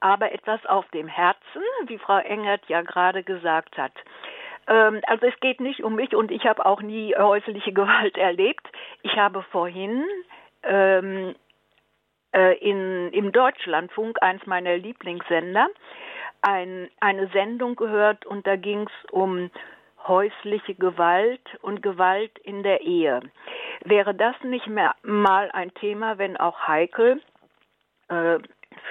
[0.00, 3.92] aber etwas auf dem Herzen, wie Frau Engert ja gerade gesagt hat.
[4.68, 8.66] Ähm, also es geht nicht um mich und ich habe auch nie häusliche Gewalt erlebt.
[9.02, 10.02] Ich habe vorhin
[10.62, 11.34] ähm,
[12.32, 15.68] äh, in, im Deutschlandfunk, eins meiner Lieblingssender,
[16.42, 19.50] ein, eine Sendung gehört und da ging es um
[20.06, 23.20] häusliche Gewalt und Gewalt in der Ehe.
[23.84, 27.20] Wäre das nicht mehr mal ein Thema, wenn auch heikel,
[28.08, 28.38] äh,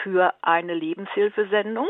[0.04, 1.90] für eine Lebenshilfesendung?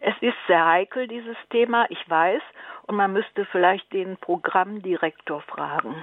[0.00, 2.42] Es ist sehr heikel, dieses Thema, ich weiß,
[2.86, 5.94] und man müsste vielleicht den Programmdirektor fragen.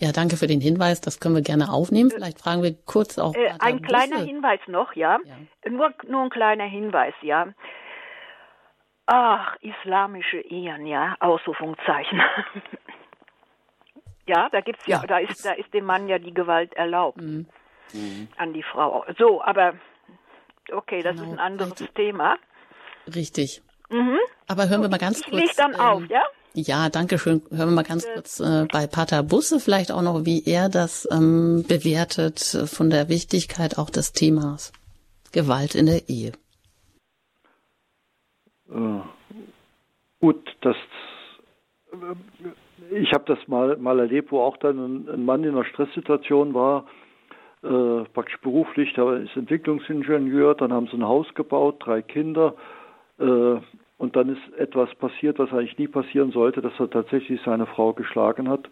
[0.00, 1.00] Ja, danke für den Hinweis.
[1.00, 2.10] Das können wir gerne aufnehmen.
[2.10, 3.34] Vielleicht fragen wir kurz auch.
[3.34, 5.18] Äh, ein kleiner Hinweis noch, ja.
[5.24, 5.70] ja.
[5.70, 7.48] Nur, nur ein kleiner Hinweis, ja.
[9.06, 12.20] Ach, islamische Ehen, ja, Ausrufungszeichen.
[14.26, 17.20] ja, da gibt's ja, ja, da ist, da ist dem Mann ja die Gewalt erlaubt
[17.20, 17.48] mhm.
[18.36, 19.04] an die Frau.
[19.18, 19.74] So, aber
[20.70, 21.26] okay, das genau.
[21.26, 21.94] ist ein anderes Richtig.
[21.94, 22.36] Thema.
[23.12, 23.62] Richtig.
[23.88, 24.18] Mhm.
[24.46, 25.42] Aber hören wir mal ganz ich kurz.
[25.42, 26.24] Ich dann ähm, auf, ja?
[26.54, 27.42] Ja, danke schön.
[27.50, 31.08] Hören wir mal ganz kurz äh, bei Pater Busse vielleicht auch noch, wie er das
[31.10, 34.72] ähm, bewertet äh, von der Wichtigkeit auch des Themas
[35.32, 36.32] Gewalt in der Ehe.
[38.70, 39.00] Äh,
[40.20, 40.76] gut, das
[41.92, 42.50] äh,
[42.90, 46.54] ich habe das mal mal erlebt, wo auch dann ein, ein Mann in einer Stresssituation
[46.54, 46.86] war,
[47.62, 52.54] äh, praktisch beruflich, der ist Entwicklungsingenieur, dann haben sie ein Haus gebaut, drei Kinder,
[53.98, 57.92] und dann ist etwas passiert, was eigentlich nie passieren sollte, dass er tatsächlich seine Frau
[57.92, 58.68] geschlagen hat.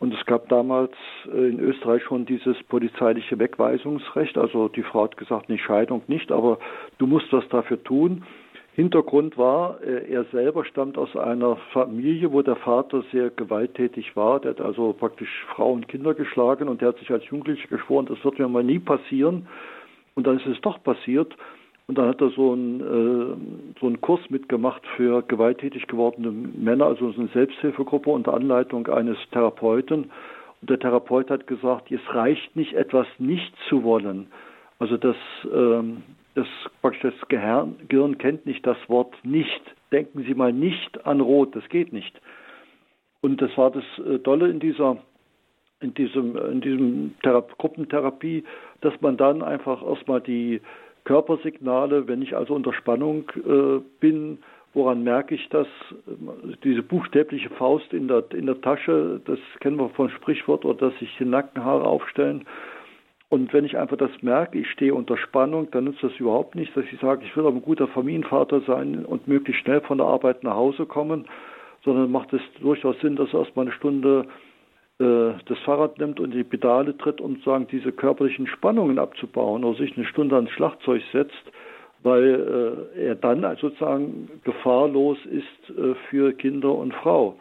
[0.00, 0.92] Und es gab damals
[1.32, 4.36] äh, in Österreich schon dieses polizeiliche Wegweisungsrecht.
[4.36, 6.58] Also die Frau hat gesagt, nicht Scheidung nicht, aber
[6.98, 8.24] du musst was dafür tun.
[8.74, 14.40] Hintergrund war, äh, er selber stammt aus einer Familie, wo der Vater sehr gewalttätig war.
[14.40, 18.06] Der hat also praktisch Frau und Kinder geschlagen und der hat sich als Jugendlicher geschworen,
[18.06, 19.46] das wird mir mal nie passieren.
[20.16, 21.36] Und dann ist es doch passiert.
[21.86, 26.86] Und dann hat er so einen, äh, so einen Kurs mitgemacht für gewalttätig gewordene Männer,
[26.86, 30.10] also so eine Selbsthilfegruppe unter Anleitung eines Therapeuten.
[30.60, 34.28] Und der Therapeut hat gesagt, es reicht nicht, etwas nicht zu wollen.
[34.78, 35.16] Also das,
[35.52, 36.02] ähm,
[36.34, 36.46] das,
[36.82, 39.62] das Gehirn kennt nicht das Wort nicht.
[39.92, 42.18] Denken Sie mal nicht an Rot, das geht nicht.
[43.20, 44.96] Und das war das äh, Dolle in dieser
[45.80, 48.44] in diesem, in diesem Thera- Gruppentherapie,
[48.80, 50.60] dass man dann einfach erstmal die
[51.04, 54.38] Körpersignale, wenn ich also unter Spannung äh, bin,
[54.72, 55.66] woran merke ich das?
[56.64, 60.98] Diese buchstäbliche Faust in der, in der Tasche, das kennen wir von Sprichwort, oder dass
[60.98, 62.44] sich die Nackenhaare aufstellen.
[63.28, 66.74] Und wenn ich einfach das merke, ich stehe unter Spannung, dann nützt das überhaupt nichts,
[66.74, 70.06] dass ich sage, ich will aber ein guter Familienvater sein und möglichst schnell von der
[70.06, 71.26] Arbeit nach Hause kommen,
[71.84, 74.26] sondern macht es durchaus Sinn, dass erstmal eine Stunde
[74.98, 79.96] das Fahrrad nimmt und die Pedale tritt, um sagen, diese körperlichen Spannungen abzubauen oder sich
[79.96, 81.42] eine Stunde ans Schlagzeug setzt,
[82.04, 87.36] weil äh, er dann sozusagen gefahrlos ist äh, für Kinder und Frau.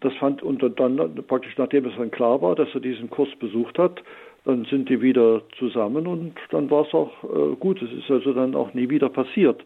[0.00, 3.78] Das fand und dann praktisch nachdem es dann klar war, dass er diesen Kurs besucht
[3.78, 4.02] hat,
[4.44, 7.82] dann sind die wieder zusammen und dann war es auch äh, gut.
[7.82, 9.64] Es ist also dann auch nie wieder passiert.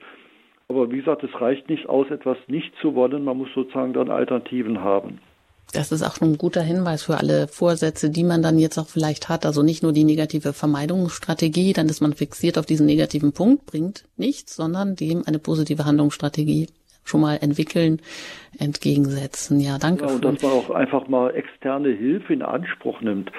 [0.69, 3.25] Aber wie gesagt, es reicht nicht aus, etwas nicht zu wollen.
[3.25, 5.19] Man muss sozusagen dann Alternativen haben.
[5.73, 9.29] Das ist auch ein guter Hinweis für alle Vorsätze, die man dann jetzt auch vielleicht
[9.29, 9.47] hat.
[9.47, 14.05] Also nicht nur die negative Vermeidungsstrategie, dann ist man fixiert auf diesen negativen Punkt, bringt
[14.17, 16.69] nichts, sondern dem eine positive Handlungsstrategie
[17.05, 18.01] schon mal entwickeln,
[18.59, 19.61] entgegensetzen.
[19.61, 20.05] Ja, danke.
[20.05, 23.31] Ja, und dass man auch einfach mal externe Hilfe in Anspruch nimmt.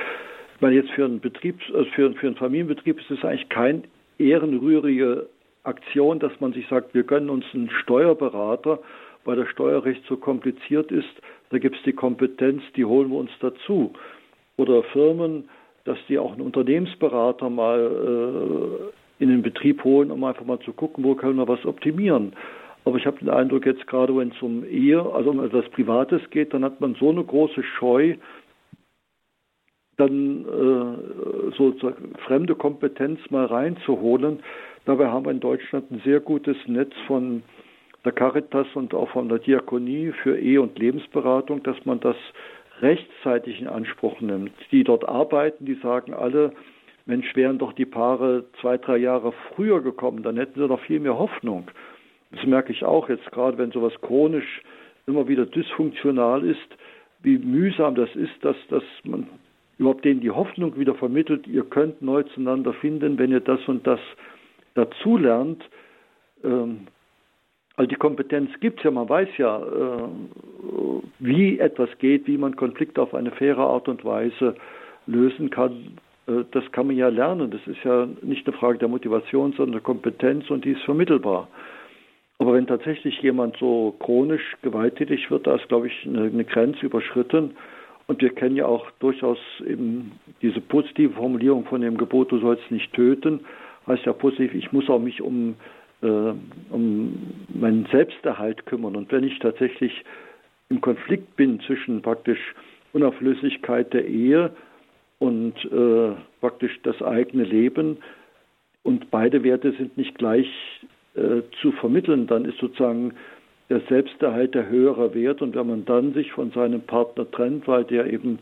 [0.55, 3.83] Ich meine, jetzt für einen Betrieb, also für, für einen Familienbetrieb ist es eigentlich kein
[4.17, 5.27] ehrenrührige
[5.63, 8.79] Aktion, dass man sich sagt, wir gönnen uns einen Steuerberater,
[9.25, 11.09] weil das Steuerrecht so kompliziert ist,
[11.51, 13.93] da gibt es die Kompetenz, die holen wir uns dazu.
[14.57, 15.49] Oder Firmen,
[15.83, 20.73] dass die auch einen Unternehmensberater mal äh, in den Betrieb holen, um einfach mal zu
[20.73, 22.33] gucken, wo können wir was optimieren.
[22.85, 26.21] Aber ich habe den Eindruck, jetzt gerade wenn es um Ehe, also um etwas Privates
[26.31, 28.15] geht, dann hat man so eine große Scheu,
[29.97, 34.39] dann äh, sozusagen fremde Kompetenz mal reinzuholen.
[34.85, 37.43] Dabei haben wir in Deutschland ein sehr gutes Netz von
[38.05, 42.15] der Caritas und auch von der Diakonie für Ehe- und Lebensberatung, dass man das
[42.81, 44.51] rechtzeitig in Anspruch nimmt.
[44.71, 46.51] Die dort arbeiten, die sagen alle,
[47.05, 50.99] Mensch, wären doch die Paare zwei, drei Jahre früher gekommen, dann hätten sie noch viel
[50.99, 51.69] mehr Hoffnung.
[52.31, 54.61] Das merke ich auch jetzt gerade, wenn sowas chronisch
[55.07, 56.77] immer wieder dysfunktional ist,
[57.21, 59.27] wie mühsam das ist, dass, dass man
[59.77, 63.85] überhaupt denen die Hoffnung wieder vermittelt, ihr könnt neu zueinander finden, wenn ihr das und
[63.85, 63.99] das
[64.75, 65.63] dazulernt.
[66.43, 66.87] Ähm,
[67.75, 70.09] also die Kompetenz gibt es ja, man weiß ja, äh,
[71.19, 74.55] wie etwas geht, wie man Konflikte auf eine faire Art und Weise
[75.07, 75.97] lösen kann.
[76.27, 77.51] Äh, das kann man ja lernen.
[77.51, 81.47] Das ist ja nicht eine Frage der Motivation, sondern der Kompetenz und die ist vermittelbar.
[82.39, 86.85] Aber wenn tatsächlich jemand so chronisch gewalttätig wird, da ist, glaube ich, eine, eine Grenze
[86.85, 87.51] überschritten.
[88.07, 90.11] Und wir kennen ja auch durchaus eben
[90.41, 93.41] diese positive Formulierung von dem Gebot, du sollst nicht töten,
[93.87, 97.15] heißt ja positiv, ich muss auch mich um äh, um
[97.53, 98.95] meinen Selbsterhalt kümmern.
[98.95, 100.03] Und wenn ich tatsächlich
[100.69, 102.39] im Konflikt bin zwischen praktisch
[102.93, 104.51] Unauflöslichkeit der Ehe
[105.19, 107.97] und äh, praktisch das eigene Leben
[108.83, 110.47] und beide Werte sind nicht gleich
[111.15, 113.13] äh, zu vermitteln, dann ist sozusagen
[113.69, 117.83] der Selbsterhalt der höhere Wert und wenn man dann sich von seinem Partner trennt, weil
[117.85, 118.39] der eben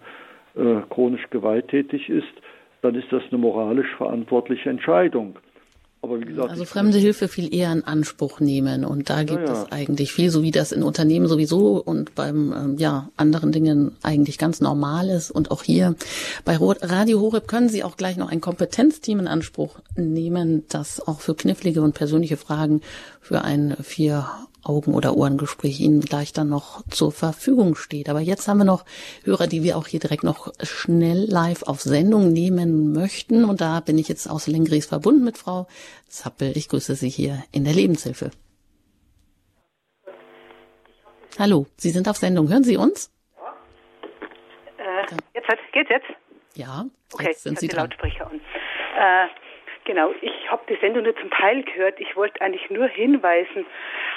[0.56, 2.34] äh, chronisch gewalttätig ist,
[2.82, 5.38] dann ist das eine moralisch verantwortliche Entscheidung.
[6.02, 9.52] Aber wie gesagt, also fremde Hilfe viel eher in Anspruch nehmen und da gibt ja,
[9.52, 13.92] es eigentlich viel, so wie das in Unternehmen sowieso und beim ähm, ja anderen Dingen
[14.02, 15.30] eigentlich ganz normal ist.
[15.30, 15.96] Und auch hier
[16.46, 21.20] bei Radio Horeb können Sie auch gleich noch ein Kompetenzteam in Anspruch nehmen, das auch
[21.20, 22.82] für knifflige und persönliche Fragen
[23.20, 24.26] für ein vier
[24.64, 28.10] Augen- oder Ohrengespräch Ihnen gleich dann noch zur Verfügung steht.
[28.10, 28.86] Aber jetzt haben wir noch
[29.24, 33.46] Hörer, die wir auch hier direkt noch schnell live auf Sendung nehmen möchten.
[33.46, 35.68] Und da bin ich jetzt aus Lengries verbunden mit Frau
[36.08, 36.56] Zappel.
[36.56, 38.32] Ich grüße Sie hier in der Lebenshilfe.
[41.38, 42.50] Hallo, Sie sind auf Sendung.
[42.50, 43.12] Hören Sie uns?
[44.78, 46.08] Äh, jetzt geht's jetzt?
[46.56, 47.86] Ja, okay, jetzt sind Sie die dran.
[47.86, 48.42] Lautsprecher an.
[48.98, 49.28] Äh,
[49.90, 52.00] Genau, ich habe die Sendung nur zum Teil gehört.
[52.00, 53.66] Ich wollte eigentlich nur hinweisen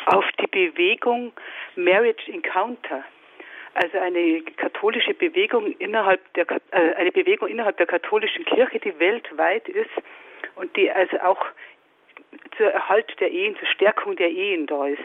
[0.04, 1.32] auf die Bewegung
[1.76, 3.02] Marriage Encounter.
[3.72, 9.66] Also eine katholische Bewegung innerhalb der äh, eine Bewegung innerhalb der katholischen Kirche, die weltweit
[9.66, 9.88] ist
[10.56, 11.42] und die also auch
[12.58, 15.00] zur Erhalt der Ehen, zur Stärkung der Ehen da ist.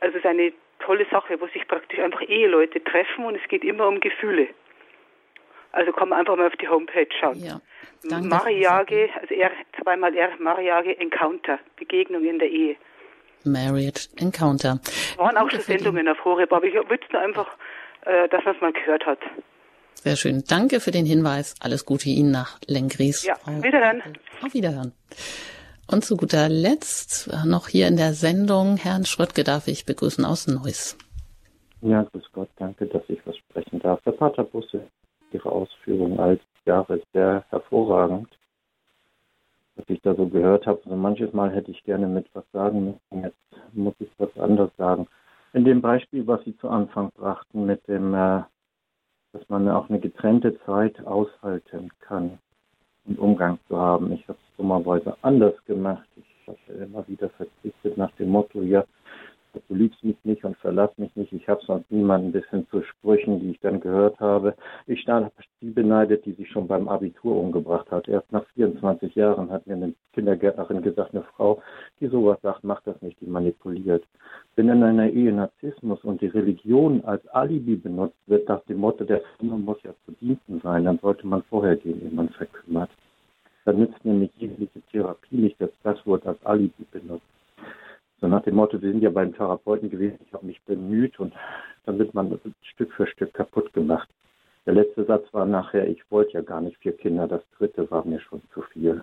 [0.00, 3.62] Also es ist eine tolle Sache, wo sich praktisch einfach Eheleute treffen und es geht
[3.62, 4.48] immer um Gefühle.
[5.72, 7.44] Also kann man einfach mal auf die Homepage schauen.
[7.44, 7.60] Ja.
[8.04, 9.50] Mariage, also R,
[9.82, 12.76] zweimal R, Mariage Encounter, Begegnung in der Ehe.
[13.44, 14.80] Marriage Encounter.
[15.16, 17.56] Waren auch schon Sendungen auf Horeb, aber ich wüsste nur einfach,
[18.04, 19.18] äh, dass man es mal gehört hat.
[19.94, 20.42] Sehr schön.
[20.48, 21.54] Danke für den Hinweis.
[21.60, 23.24] Alles Gute Ihnen nach Lengries.
[23.24, 24.02] Ja, Frau wiederhören.
[24.42, 24.92] Auf Wiederhören.
[25.90, 30.46] Und zu guter Letzt noch hier in der Sendung Herrn Schröttke darf ich begrüßen aus
[30.46, 30.96] Neuss.
[31.82, 34.00] Ja, grüß Gott, danke, dass ich was sprechen darf.
[34.02, 34.86] Der Pater Busse,
[35.32, 38.28] Ihre Ausführungen als Jahre sehr hervorragend.
[39.76, 42.84] Was ich da so gehört habe, also manches Mal hätte ich gerne mit was sagen
[42.84, 45.06] müssen, jetzt muss ich was anderes sagen.
[45.54, 48.42] In dem Beispiel, was Sie zu Anfang brachten, mit dem, äh,
[49.32, 52.38] dass man auch eine getrennte Zeit aushalten kann
[53.06, 54.12] und Umgang zu haben.
[54.12, 56.06] Ich habe es dummerweise anders gemacht.
[56.16, 58.84] Ich habe immer wieder verzichtet nach dem Motto, ja,
[59.52, 62.82] du liebst mich nicht und verlass mich nicht, ich habe sonst niemanden, bis hin zu
[62.82, 64.54] Sprüchen, die ich dann gehört habe.
[64.86, 65.30] Ich habe
[65.60, 68.08] die beneidet, die sich schon beim Abitur umgebracht hat.
[68.08, 71.62] Erst nach 24 Jahren hat mir eine Kindergärtnerin gesagt, eine Frau,
[72.00, 74.04] die sowas sagt, macht das nicht, die manipuliert.
[74.56, 79.04] Wenn in einer Ehe Narzissmus und die Religion als Alibi benutzt wird, nach dem Motto,
[79.04, 82.90] der Firma muss ja zu Diensten sein, dann sollte man vorher gehen, ehe man verkümmert.
[83.64, 87.22] Dann nützt nämlich jegliche Therapie nicht, dass das Wort als Alibi benutzt.
[88.22, 91.34] So nach dem Motto, wir sind ja beim Therapeuten gewesen, ich habe mich bemüht und
[91.84, 94.08] dann wird man Stück für Stück kaputt gemacht.
[94.64, 98.06] Der letzte Satz war nachher, ich wollte ja gar nicht vier Kinder, das dritte war
[98.06, 99.02] mir schon zu viel.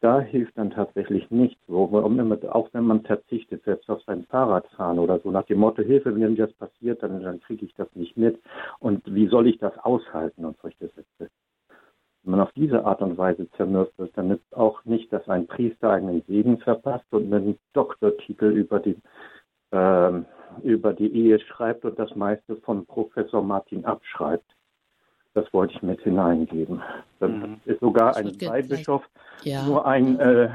[0.00, 5.30] Da hilft dann tatsächlich nichts, auch wenn man verzichtet, selbst auf sein Fahrradfahren oder so,
[5.30, 8.40] nach dem Motto, Hilfe, wenn das passiert, dann, dann kriege ich das nicht mit.
[8.78, 11.30] Und wie soll ich das aushalten und solche Sätze?
[12.24, 15.46] Wenn man auf diese Art und Weise zermürbt wird, dann nützt auch nicht, dass ein
[15.46, 18.96] Priester einen Segen verpasst und einen Doktortitel über die,
[19.72, 20.22] äh,
[20.62, 24.46] über die Ehe schreibt und das meiste von Professor Martin abschreibt.
[25.34, 26.80] Das wollte ich mit hineingeben.
[27.20, 27.60] Dann mhm.
[27.66, 29.02] ist sogar ein Weihbischof
[29.42, 29.66] ja.
[29.66, 30.48] nur ein, äh,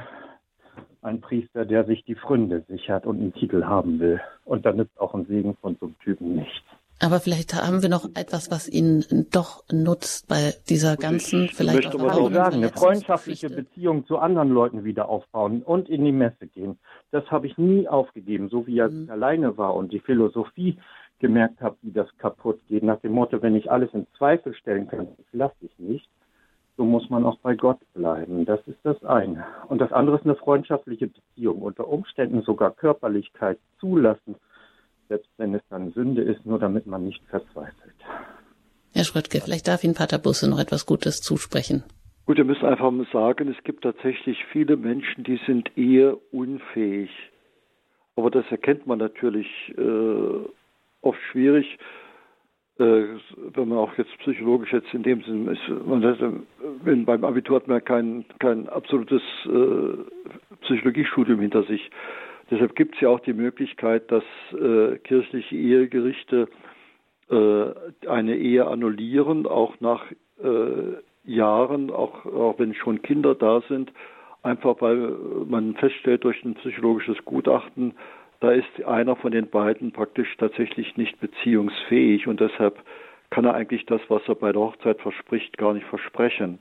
[1.04, 4.20] ein Priester, der sich die Fründe sichert und einen Titel haben will.
[4.44, 6.66] Und dann nützt auch ein Segen von so einem Typen nichts.
[7.02, 11.94] Aber vielleicht haben wir noch etwas, was Ihnen doch nutzt bei dieser ganzen, ich vielleicht
[11.94, 16.12] möchte auch auch sagen, eine freundschaftliche Beziehung zu anderen Leuten wieder aufbauen und in die
[16.12, 16.78] Messe gehen.
[17.12, 19.04] Das habe ich nie aufgegeben, so wie als mhm.
[19.06, 20.78] ich alleine war und die Philosophie
[21.20, 22.84] gemerkt habe, wie das kaputt geht.
[22.84, 26.10] Nach dem Motto, wenn ich alles in Zweifel stellen kann, das lasse ich nicht.
[26.76, 28.46] So muss man auch bei Gott bleiben.
[28.46, 29.46] Das ist das eine.
[29.68, 31.62] Und das andere ist eine freundschaftliche Beziehung.
[31.62, 34.36] Unter Umständen sogar Körperlichkeit zulassen
[35.10, 37.96] selbst wenn es dann Sünde ist, nur damit man nicht verzweifelt.
[38.94, 41.84] Herr Schröttke, vielleicht darf Ihnen Pater Busse noch etwas Gutes zusprechen.
[42.26, 47.10] Gut, wir müssen einfach mal sagen, es gibt tatsächlich viele Menschen, die sind eher unfähig.
[48.16, 49.48] Aber das erkennt man natürlich
[49.78, 50.48] äh,
[51.02, 51.80] oft schwierig,
[52.78, 52.84] äh,
[53.54, 55.86] wenn man auch jetzt psychologisch jetzt in dem Sinne ist.
[55.88, 56.22] Man sagt,
[56.84, 61.90] wenn beim Abitur hat man kein, kein absolutes äh, Psychologiestudium hinter sich.
[62.52, 64.24] Deshalb gibt es ja auch die Möglichkeit, dass
[64.54, 66.48] äh, kirchliche Ehegerichte
[67.30, 70.04] äh, eine Ehe annullieren, auch nach
[70.44, 70.94] äh,
[71.26, 73.92] Jahren, auch, auch wenn schon Kinder da sind,
[74.42, 75.16] einfach weil
[75.48, 77.94] man feststellt durch ein psychologisches Gutachten,
[78.40, 82.82] da ist einer von den beiden praktisch tatsächlich nicht beziehungsfähig und deshalb
[83.30, 86.60] kann er eigentlich das, was er bei der Hochzeit verspricht, gar nicht versprechen.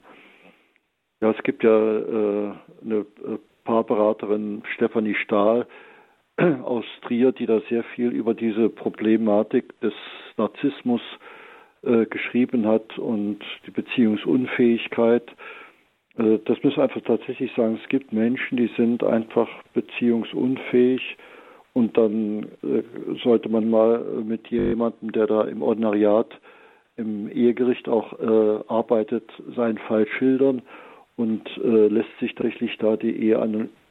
[1.20, 2.52] Ja, es gibt ja äh,
[2.84, 5.66] eine äh, Paarberaterin Stefanie Stahl
[6.64, 9.92] aus Trier, die da sehr viel über diese Problematik des
[10.38, 11.02] Narzissmus
[11.82, 15.30] äh, geschrieben hat und die Beziehungsunfähigkeit.
[16.16, 17.78] Äh, das müssen wir einfach tatsächlich sagen.
[17.82, 21.18] Es gibt Menschen, die sind einfach beziehungsunfähig
[21.74, 22.82] und dann äh,
[23.22, 26.40] sollte man mal mit jemandem, der da im Ordinariat
[26.96, 30.62] im Ehegericht auch äh, arbeitet, seinen Fall schildern
[31.18, 33.38] und äh, lässt sich tatsächlich da die Ehe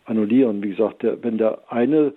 [0.06, 0.64] annullieren.
[0.64, 2.14] Wie gesagt, der, wenn der eine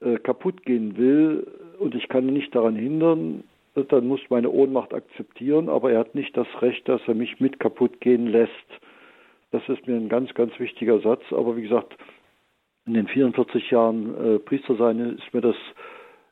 [0.00, 1.46] äh, kaputt gehen will
[1.78, 6.14] und ich kann ihn nicht daran hindern, dann muss meine Ohnmacht akzeptieren, aber er hat
[6.14, 8.50] nicht das Recht, dass er mich mit kaputt gehen lässt.
[9.50, 11.22] Das ist mir ein ganz, ganz wichtiger Satz.
[11.30, 11.96] Aber wie gesagt,
[12.86, 15.56] in den 44 Jahren äh, Priester sein ist mir das,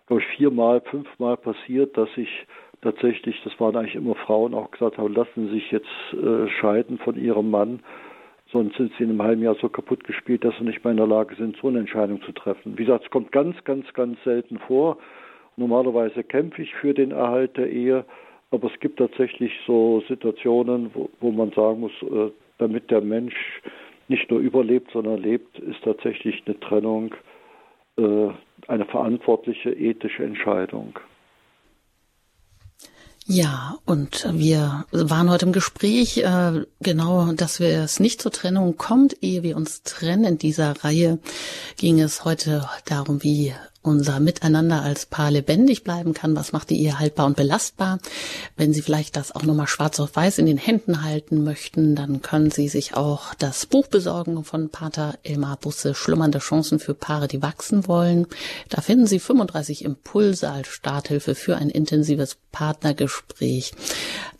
[0.06, 2.28] glaube ich, viermal, fünfmal passiert, dass ich
[2.82, 6.98] tatsächlich, das waren eigentlich immer Frauen, auch gesagt habe, lassen Sie sich jetzt äh, scheiden
[6.98, 7.80] von Ihrem Mann,
[8.50, 10.98] sonst sind Sie in einem halben Jahr so kaputt gespielt, dass Sie nicht mehr in
[10.98, 12.76] der Lage sind, so eine Entscheidung zu treffen.
[12.76, 14.98] Wie gesagt, es kommt ganz, ganz, ganz selten vor.
[15.56, 18.04] Normalerweise kämpfe ich für den Erhalt der Ehe,
[18.50, 23.34] aber es gibt tatsächlich so Situationen, wo, wo man sagen muss, äh, damit der Mensch
[24.08, 27.14] nicht nur überlebt, sondern lebt, ist tatsächlich eine Trennung
[27.96, 28.28] äh,
[28.68, 30.98] eine verantwortliche ethische Entscheidung.
[33.26, 38.76] Ja, und wir waren heute im Gespräch, äh, genau, dass wir es nicht zur Trennung
[38.76, 40.24] kommt, ehe wir uns trennen.
[40.24, 41.20] In dieser Reihe
[41.76, 46.36] ging es heute darum, wie unser Miteinander als Paar lebendig bleiben kann.
[46.36, 47.98] Was macht die Ehe haltbar und belastbar?
[48.56, 52.22] Wenn Sie vielleicht das auch nochmal schwarz auf weiß in den Händen halten möchten, dann
[52.22, 57.26] können Sie sich auch das Buch besorgen von Pater Elmar Busse, Schlummernde Chancen für Paare,
[57.26, 58.26] die wachsen wollen.
[58.68, 63.72] Da finden Sie 35 Impulse als Starthilfe für ein intensives Partnergespräch.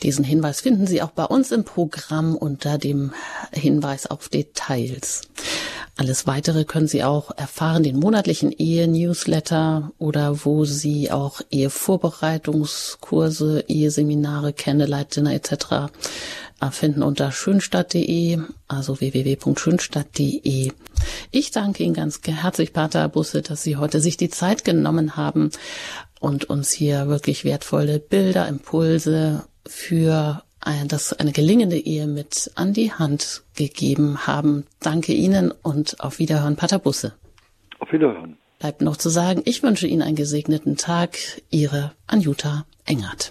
[0.03, 3.13] Diesen Hinweis finden Sie auch bei uns im Programm unter dem
[3.53, 5.23] Hinweis auf Details.
[6.03, 14.53] Alles weitere können Sie auch erfahren, den monatlichen Ehe-Newsletter oder wo Sie auch Ehevorbereitungskurse, Eheseminare,
[14.53, 15.93] Candlelight-Dinner etc.
[16.73, 20.73] finden unter schönstadt.de, also www.schönstadt.de.
[21.31, 25.53] Ich danke Ihnen ganz herzlich, Pater Busse, dass Sie heute sich die Zeit genommen haben
[26.19, 30.43] und uns hier wirklich wertvolle Bilder, Impulse für
[30.87, 34.67] das eine gelingende Ehe mit an die Hand gegeben haben.
[34.81, 37.15] Danke Ihnen und auf Wiederhören, Pater Busse.
[37.79, 38.37] Auf Wiederhören.
[38.59, 41.19] Bleibt noch zu sagen, ich wünsche Ihnen einen gesegneten Tag.
[41.51, 43.31] Ihre Anjuta Engert.